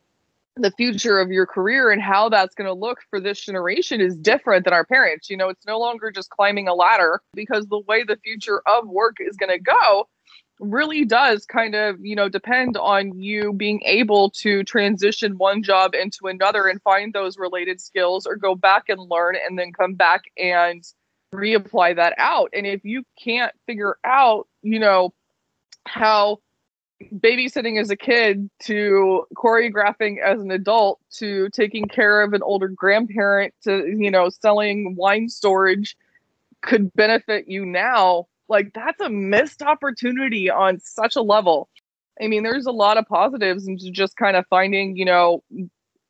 the 0.61 0.71
future 0.71 1.19
of 1.19 1.31
your 1.31 1.45
career 1.45 1.91
and 1.91 2.01
how 2.01 2.29
that's 2.29 2.55
going 2.55 2.67
to 2.67 2.73
look 2.73 2.99
for 3.09 3.19
this 3.19 3.39
generation 3.39 4.01
is 4.01 4.15
different 4.15 4.65
than 4.65 4.73
our 4.73 4.85
parents. 4.85 5.29
You 5.29 5.37
know 5.37 5.49
it's 5.49 5.65
no 5.65 5.79
longer 5.79 6.11
just 6.11 6.29
climbing 6.29 6.67
a 6.67 6.73
ladder 6.73 7.21
because 7.33 7.67
the 7.67 7.79
way 7.87 8.03
the 8.03 8.17
future 8.23 8.61
of 8.65 8.87
work 8.87 9.17
is 9.19 9.35
going 9.37 9.51
to 9.51 9.59
go 9.59 10.07
really 10.59 11.05
does 11.05 11.45
kind 11.45 11.73
of 11.73 11.97
you 12.01 12.15
know 12.15 12.27
depend 12.27 12.77
on 12.77 13.17
you 13.17 13.53
being 13.53 13.81
able 13.85 14.29
to 14.29 14.63
transition 14.63 15.37
one 15.37 15.63
job 15.63 15.95
into 15.95 16.27
another 16.27 16.67
and 16.67 16.81
find 16.81 17.13
those 17.13 17.37
related 17.37 17.79
skills 17.79 18.25
or 18.25 18.35
go 18.35 18.55
back 18.55 18.89
and 18.89 18.99
learn 19.09 19.35
and 19.35 19.57
then 19.57 19.71
come 19.71 19.93
back 19.93 20.23
and 20.37 20.83
reapply 21.33 21.95
that 21.95 22.13
out. 22.17 22.49
And 22.53 22.65
if 22.65 22.83
you 22.83 23.03
can't 23.21 23.53
figure 23.65 23.97
out 24.03 24.47
you 24.61 24.79
know 24.79 25.13
how 25.85 26.39
babysitting 27.13 27.79
as 27.79 27.89
a 27.89 27.95
kid 27.95 28.49
to 28.59 29.25
choreographing 29.35 30.21
as 30.21 30.41
an 30.41 30.51
adult 30.51 30.99
to 31.11 31.49
taking 31.49 31.85
care 31.85 32.21
of 32.21 32.33
an 32.33 32.43
older 32.43 32.67
grandparent 32.67 33.53
to 33.63 33.87
you 33.97 34.11
know 34.11 34.29
selling 34.29 34.95
wine 34.95 35.29
storage 35.29 35.95
could 36.61 36.93
benefit 36.93 37.47
you 37.47 37.65
now. 37.65 38.27
Like 38.49 38.73
that's 38.73 38.99
a 38.99 39.09
missed 39.09 39.61
opportunity 39.61 40.49
on 40.49 40.79
such 40.79 41.15
a 41.15 41.21
level. 41.21 41.69
I 42.21 42.27
mean 42.27 42.43
there's 42.43 42.65
a 42.65 42.71
lot 42.71 42.97
of 42.97 43.05
positives 43.07 43.65
and 43.67 43.79
just 43.93 44.17
kind 44.17 44.35
of 44.35 44.45
finding 44.49 44.97
you 44.97 45.05
know 45.05 45.43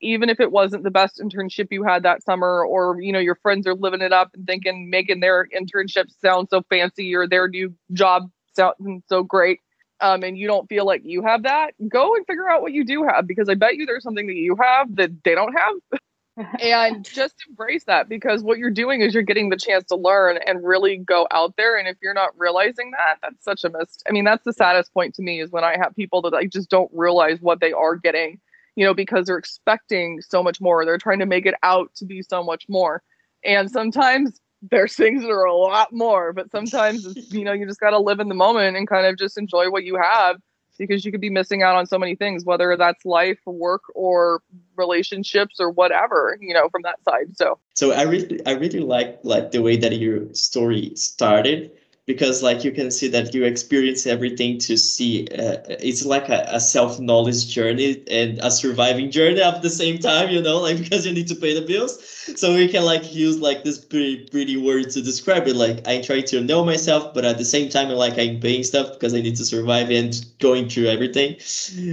even 0.01 0.29
if 0.29 0.39
it 0.39 0.51
wasn't 0.51 0.83
the 0.83 0.91
best 0.91 1.19
internship 1.19 1.67
you 1.71 1.83
had 1.83 2.03
that 2.03 2.23
summer 2.23 2.63
or 2.63 2.99
you 2.99 3.11
know 3.11 3.19
your 3.19 3.35
friends 3.35 3.67
are 3.67 3.75
living 3.75 4.01
it 4.01 4.13
up 4.13 4.31
and 4.33 4.47
thinking 4.47 4.89
making 4.89 5.19
their 5.19 5.47
internship 5.55 6.09
sound 6.19 6.47
so 6.49 6.63
fancy 6.69 7.15
or 7.15 7.27
their 7.27 7.47
new 7.47 7.73
job 7.93 8.31
sound 8.55 9.03
so 9.07 9.21
great 9.21 9.59
um, 10.01 10.23
and 10.23 10.37
you 10.37 10.47
don't 10.47 10.67
feel 10.69 10.85
like 10.85 11.01
you 11.03 11.23
have 11.23 11.43
that 11.43 11.71
go 11.87 12.15
and 12.15 12.25
figure 12.25 12.49
out 12.49 12.61
what 12.61 12.73
you 12.73 12.85
do 12.85 13.03
have 13.03 13.27
because 13.27 13.49
i 13.49 13.53
bet 13.53 13.75
you 13.75 13.85
there's 13.85 14.03
something 14.03 14.27
that 14.27 14.35
you 14.35 14.55
have 14.61 14.95
that 14.95 15.11
they 15.23 15.35
don't 15.35 15.53
have 15.53 15.99
and 16.61 17.03
just 17.03 17.35
embrace 17.49 17.83
that 17.85 18.07
because 18.07 18.43
what 18.43 18.57
you're 18.57 18.69
doing 18.69 19.01
is 19.01 19.13
you're 19.13 19.23
getting 19.23 19.49
the 19.49 19.57
chance 19.57 19.83
to 19.85 19.95
learn 19.95 20.39
and 20.47 20.63
really 20.63 20.97
go 20.97 21.27
out 21.31 21.53
there 21.57 21.77
and 21.77 21.87
if 21.87 21.97
you're 22.01 22.13
not 22.13 22.29
realizing 22.37 22.91
that 22.91 23.15
that's 23.21 23.43
such 23.43 23.63
a 23.63 23.69
mist. 23.69 24.03
i 24.07 24.11
mean 24.11 24.23
that's 24.23 24.45
the 24.45 24.53
saddest 24.53 24.93
point 24.93 25.13
to 25.13 25.21
me 25.21 25.41
is 25.41 25.51
when 25.51 25.63
i 25.63 25.75
have 25.77 25.95
people 25.95 26.21
that 26.21 26.33
i 26.33 26.45
just 26.45 26.69
don't 26.69 26.91
realize 26.93 27.39
what 27.41 27.59
they 27.59 27.73
are 27.73 27.95
getting 27.95 28.39
you 28.75 28.85
know 28.85 28.93
because 28.93 29.25
they're 29.25 29.37
expecting 29.37 30.21
so 30.21 30.41
much 30.41 30.61
more 30.61 30.85
they're 30.85 30.97
trying 30.97 31.19
to 31.19 31.25
make 31.25 31.45
it 31.45 31.55
out 31.63 31.93
to 31.95 32.05
be 32.05 32.21
so 32.21 32.41
much 32.43 32.65
more 32.69 33.03
and 33.43 33.69
sometimes 33.69 34.39
there's 34.61 34.95
things 34.95 35.21
that 35.21 35.29
are 35.29 35.45
a 35.45 35.55
lot 35.55 35.91
more 35.93 36.33
but 36.33 36.51
sometimes 36.51 37.13
you 37.31 37.43
know 37.43 37.53
you 37.53 37.65
just 37.65 37.79
got 37.79 37.91
to 37.91 37.99
live 37.99 38.19
in 38.19 38.27
the 38.27 38.35
moment 38.35 38.75
and 38.75 38.87
kind 38.87 39.05
of 39.05 39.17
just 39.17 39.37
enjoy 39.37 39.69
what 39.69 39.83
you 39.83 39.95
have 39.95 40.37
because 40.77 41.03
you 41.03 41.11
could 41.11 41.21
be 41.21 41.29
missing 41.29 41.61
out 41.61 41.75
on 41.75 41.85
so 41.85 41.99
many 41.99 42.15
things 42.15 42.45
whether 42.45 42.75
that's 42.77 43.05
life 43.05 43.39
work 43.45 43.81
or 43.95 44.41
relationships 44.75 45.59
or 45.59 45.69
whatever 45.69 46.37
you 46.41 46.53
know 46.53 46.69
from 46.69 46.81
that 46.83 47.03
side 47.03 47.35
so. 47.35 47.59
So 47.75 47.91
i 47.91 48.03
really 48.03 48.45
i 48.45 48.51
really 48.51 48.79
like 48.79 49.19
like 49.23 49.51
the 49.51 49.61
way 49.61 49.77
that 49.77 49.97
your 49.97 50.33
story 50.33 50.93
started 50.95 51.71
because 52.09 52.41
like 52.41 52.63
you 52.63 52.71
can 52.71 52.89
see 52.89 53.07
that 53.07 53.35
you 53.35 53.43
experience 53.45 54.07
everything 54.07 54.57
to 54.57 54.75
see 54.75 55.27
uh, 55.37 55.57
it's 55.69 56.03
like 56.03 56.27
a, 56.27 56.43
a 56.47 56.59
self-knowledge 56.59 57.47
journey 57.47 58.03
and 58.09 58.39
a 58.39 58.49
surviving 58.49 59.11
journey 59.11 59.39
at 59.39 59.61
the 59.61 59.69
same 59.69 59.99
time 59.99 60.27
you 60.31 60.41
know 60.41 60.57
like 60.57 60.79
because 60.83 61.05
you 61.05 61.13
need 61.13 61.27
to 61.27 61.35
pay 61.35 61.53
the 61.53 61.65
bills. 61.65 62.03
So 62.35 62.55
we 62.55 62.67
can 62.67 62.83
like 62.83 63.13
use 63.13 63.37
like 63.37 63.63
this 63.63 63.77
pretty 63.77 64.25
pretty 64.31 64.57
word 64.57 64.89
to 64.89 65.03
describe 65.03 65.47
it. 65.47 65.55
Like 65.55 65.87
i 65.87 66.01
try 66.01 66.21
to 66.21 66.41
know 66.41 66.65
myself 66.65 67.13
but 67.13 67.25
at 67.25 67.37
the 67.37 67.45
same 67.45 67.69
time 67.69 67.89
like 67.89 68.17
i'm 68.17 68.39
paying 68.39 68.63
stuff 68.63 68.93
because 68.93 69.13
i 69.13 69.21
need 69.21 69.35
to 69.35 69.45
survive 69.45 69.91
and 69.91 70.11
going 70.39 70.67
through 70.67 70.87
everything. 70.87 71.35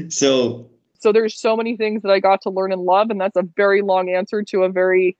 So 0.09 0.71
so 0.99 1.13
there's 1.13 1.39
so 1.39 1.59
many 1.59 1.77
things 1.77 2.01
that 2.03 2.11
i 2.11 2.21
got 2.21 2.41
to 2.47 2.51
learn 2.51 2.73
and 2.73 2.81
love 2.81 3.11
and 3.11 3.21
that's 3.21 3.37
a 3.37 3.47
very 3.55 3.83
long 3.83 4.09
answer 4.09 4.43
to 4.45 4.63
a 4.63 4.71
very 4.71 5.19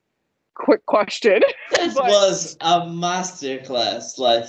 quick 0.55 0.87
question. 0.87 1.43
This 1.71 1.95
But- 1.95 2.05
was 2.05 2.57
a 2.63 2.89
master 2.89 3.59
class 3.59 4.19
like 4.19 4.47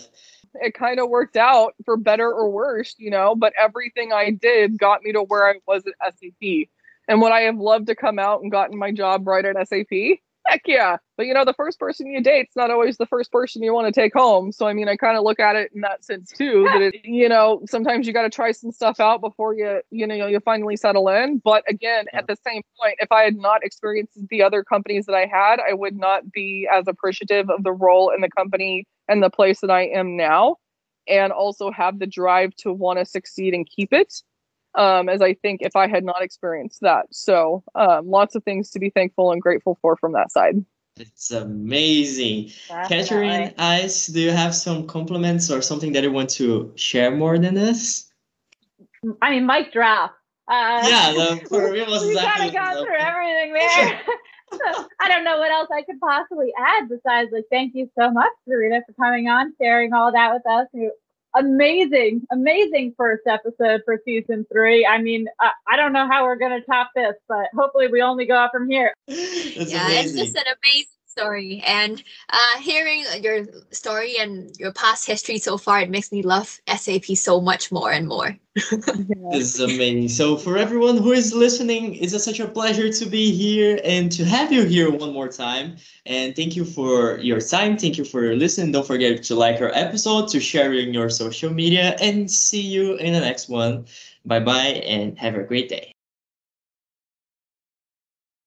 it 0.62 0.74
kind 0.74 1.00
of 1.00 1.10
worked 1.10 1.38
out 1.38 1.74
for 1.86 1.98
better 1.98 2.32
or 2.32 2.50
worse, 2.50 2.96
you 2.98 3.10
know, 3.10 3.36
but 3.36 3.54
everything 3.60 4.12
I 4.14 4.32
did 4.32 4.78
got 4.78 5.04
me 5.04 5.12
to 5.14 5.22
where 5.22 5.50
I 5.50 5.56
was 5.68 5.84
at 5.88 6.20
SAP. 6.20 6.68
And 7.08 7.22
would 7.22 7.32
I 7.32 7.42
have 7.42 7.58
loved 7.58 7.88
to 7.88 7.96
come 7.96 8.20
out 8.20 8.42
and 8.42 8.52
gotten 8.52 8.78
my 8.78 8.92
job 8.92 9.28
right 9.28 9.46
at 9.46 9.68
SAP? 9.68 10.20
Heck 10.46 10.62
yeah. 10.66 10.98
But 11.18 11.26
you 11.26 11.34
know, 11.34 11.44
the 11.44 11.54
first 11.54 11.78
person 11.78 12.08
you 12.08 12.22
date's 12.22 12.56
not 12.56 12.72
always 12.72 12.96
the 12.96 13.06
first 13.06 13.32
person 13.34 13.62
you 13.64 13.74
want 13.74 13.94
to 13.94 14.02
take 14.02 14.14
home. 14.14 14.54
So 14.54 14.66
I 14.66 14.74
mean, 14.74 14.88
I 14.88 14.96
kind 14.96 15.18
of 15.18 15.24
look 15.24 15.42
at 15.42 15.58
it 15.58 15.72
in 15.76 15.82
that 15.82 16.06
sense 16.06 16.32
too. 16.32 16.64
That 16.72 16.82
it, 16.82 16.96
you 17.04 17.28
know, 17.28 17.62
sometimes 17.68 18.08
you 18.08 18.14
got 18.14 18.22
to 18.22 18.30
try 18.30 18.52
some 18.52 18.72
stuff 18.72 19.02
out 19.02 19.20
before 19.20 19.56
you, 19.56 19.82
you 19.92 20.08
know, 20.08 20.28
you 20.28 20.40
finally 20.40 20.78
settle 20.78 21.10
in. 21.10 21.40
But 21.44 21.64
again, 21.68 22.06
at 22.14 22.28
the 22.28 22.38
same 22.48 22.62
point, 22.80 22.96
if 23.00 23.12
I 23.12 23.24
had 23.24 23.36
not 23.36 23.64
experienced 23.64 24.18
the 24.30 24.42
other 24.42 24.64
companies 24.64 25.06
that 25.08 25.16
I 25.16 25.26
had, 25.26 25.60
I 25.60 25.74
would 25.74 25.98
not 25.98 26.32
be 26.32 26.68
as 26.72 26.88
appreciative 26.88 27.50
of 27.50 27.64
the 27.64 27.74
role 27.74 28.12
in 28.12 28.22
the 28.22 28.30
company 28.30 28.86
and 29.08 29.22
the 29.22 29.30
place 29.30 29.62
that 29.62 29.72
I 29.72 29.84
am 29.84 30.18
now, 30.18 30.58
and 31.08 31.32
also 31.32 31.72
have 31.72 32.00
the 32.00 32.08
drive 32.08 32.56
to 32.58 32.74
want 32.74 33.00
to 33.00 33.06
succeed 33.06 33.54
and 33.54 33.68
keep 33.68 33.94
it 33.94 34.22
um, 34.78 35.10
as 35.10 35.22
I 35.22 35.34
think 35.34 35.62
if 35.62 35.76
I 35.76 35.88
had 35.88 36.04
not 36.04 36.22
experienced 36.22 36.82
that. 36.82 37.08
So 37.12 37.64
um, 37.76 38.08
lots 38.10 38.36
of 38.36 38.44
things 38.44 38.70
to 38.72 38.80
be 38.80 38.90
thankful 38.90 39.32
and 39.32 39.42
grateful 39.42 39.78
for 39.82 39.98
from 39.98 40.14
that 40.14 40.32
side. 40.32 40.64
It's 41.00 41.32
amazing. 41.32 42.52
Definitely. 42.68 42.98
Katherine, 42.98 43.54
Ice, 43.58 44.08
do 44.08 44.20
you 44.20 44.32
have 44.32 44.56
some 44.56 44.88
compliments 44.88 45.52
or 45.52 45.62
something 45.62 45.94
that 45.94 46.04
you 46.04 46.12
want 46.12 46.30
to 46.32 46.72
share 46.76 47.12
more 47.12 47.38
than 47.38 47.54
this? 47.54 48.10
I 49.22 49.32
mean, 49.32 49.46
mic 49.46 49.72
drop. 49.72 50.16
Uh, 50.48 50.82
yeah, 50.88 51.12
the, 51.14 51.42
for 51.50 51.72
me 51.72 51.84
was 51.84 52.04
we 52.08 52.16
kind 52.16 52.48
of 52.48 52.54
got 52.54 52.74
through 52.84 52.98
everything 52.98 53.54
there. 53.54 54.02
I 55.00 55.08
don't 55.08 55.24
know 55.24 55.38
what 55.40 55.52
else 55.52 55.68
I 55.72 55.82
could 55.84 56.00
possibly 56.00 56.54
add 56.58 56.90
besides 56.90 57.32
like 57.32 57.46
thank 57.52 57.76
you 57.76 57.90
so 58.00 58.12
much, 58.12 58.32
Sarita, 58.48 58.82
for 58.86 58.94
coming 58.94 59.28
on, 59.28 59.54
sharing 59.62 59.94
all 59.94 60.12
that 60.12 60.34
with 60.34 60.46
us. 60.46 60.68
You- 60.74 60.92
Amazing, 61.36 62.26
amazing 62.32 62.96
first 62.98 63.28
episode 63.28 63.82
for 63.86 64.02
season 64.06 64.48
three. 64.52 64.88
I 64.88 65.00
mean, 65.00 65.28
I, 65.40 65.52
I 65.68 65.76
don't 65.76 65.94
know 65.94 66.08
how 66.08 66.24
we're 66.24 66.38
gonna 66.38 66.62
top 66.62 66.90
this, 66.96 67.14
but 67.28 67.48
hopefully 67.56 67.90
we 67.90 68.02
only 68.02 68.26
go 68.26 68.34
up 68.34 68.52
from 68.52 68.68
here. 68.68 68.92
It's 69.08 69.72
yeah, 69.72 69.86
amazing. 69.86 70.18
it's 70.20 70.34
just 70.34 70.36
an 70.36 70.54
amazing 70.64 70.97
story. 71.18 71.64
And 71.66 72.02
uh, 72.30 72.62
hearing 72.62 73.04
your 73.22 73.46
story 73.72 74.16
and 74.20 74.56
your 74.58 74.72
past 74.74 75.08
history 75.08 75.40
so 75.40 75.58
far, 75.58 75.82
it 75.82 75.90
makes 75.90 76.12
me 76.12 76.22
love 76.22 76.60
SAP 76.68 77.06
so 77.16 77.42
much 77.42 77.72
more 77.72 77.92
and 77.92 78.08
more. 78.08 78.38
This 79.30 79.56
is 79.56 79.60
amazing. 79.60 80.08
So 80.08 80.38
for 80.38 80.58
everyone 80.58 80.98
who 80.98 81.12
is 81.12 81.34
listening, 81.34 81.96
it's 81.96 82.14
a, 82.14 82.20
such 82.20 82.40
a 82.40 82.48
pleasure 82.48 82.90
to 82.92 83.06
be 83.06 83.34
here 83.34 83.80
and 83.84 84.10
to 84.14 84.24
have 84.24 84.54
you 84.54 84.64
here 84.64 84.90
one 84.90 85.12
more 85.12 85.28
time. 85.28 85.76
And 86.06 86.34
thank 86.34 86.56
you 86.56 86.64
for 86.64 87.20
your 87.20 87.42
time. 87.42 87.78
Thank 87.78 87.98
you 87.98 88.06
for 88.06 88.36
listening. 88.36 88.72
Don't 88.72 88.88
forget 88.88 89.22
to 89.24 89.36
like 89.36 89.62
our 89.62 89.72
episode, 89.74 90.30
to 90.30 90.40
share 90.40 90.72
in 90.74 90.94
your 90.94 91.10
social 91.10 91.54
media, 91.54 91.98
and 92.00 92.32
see 92.32 92.62
you 92.62 92.96
in 92.96 93.12
the 93.12 93.20
next 93.20 93.50
one. 93.50 93.86
Bye 94.26 94.40
bye, 94.40 94.82
and 94.88 95.18
have 95.20 95.36
a 95.36 95.44
great 95.44 95.68
day. 95.70 95.97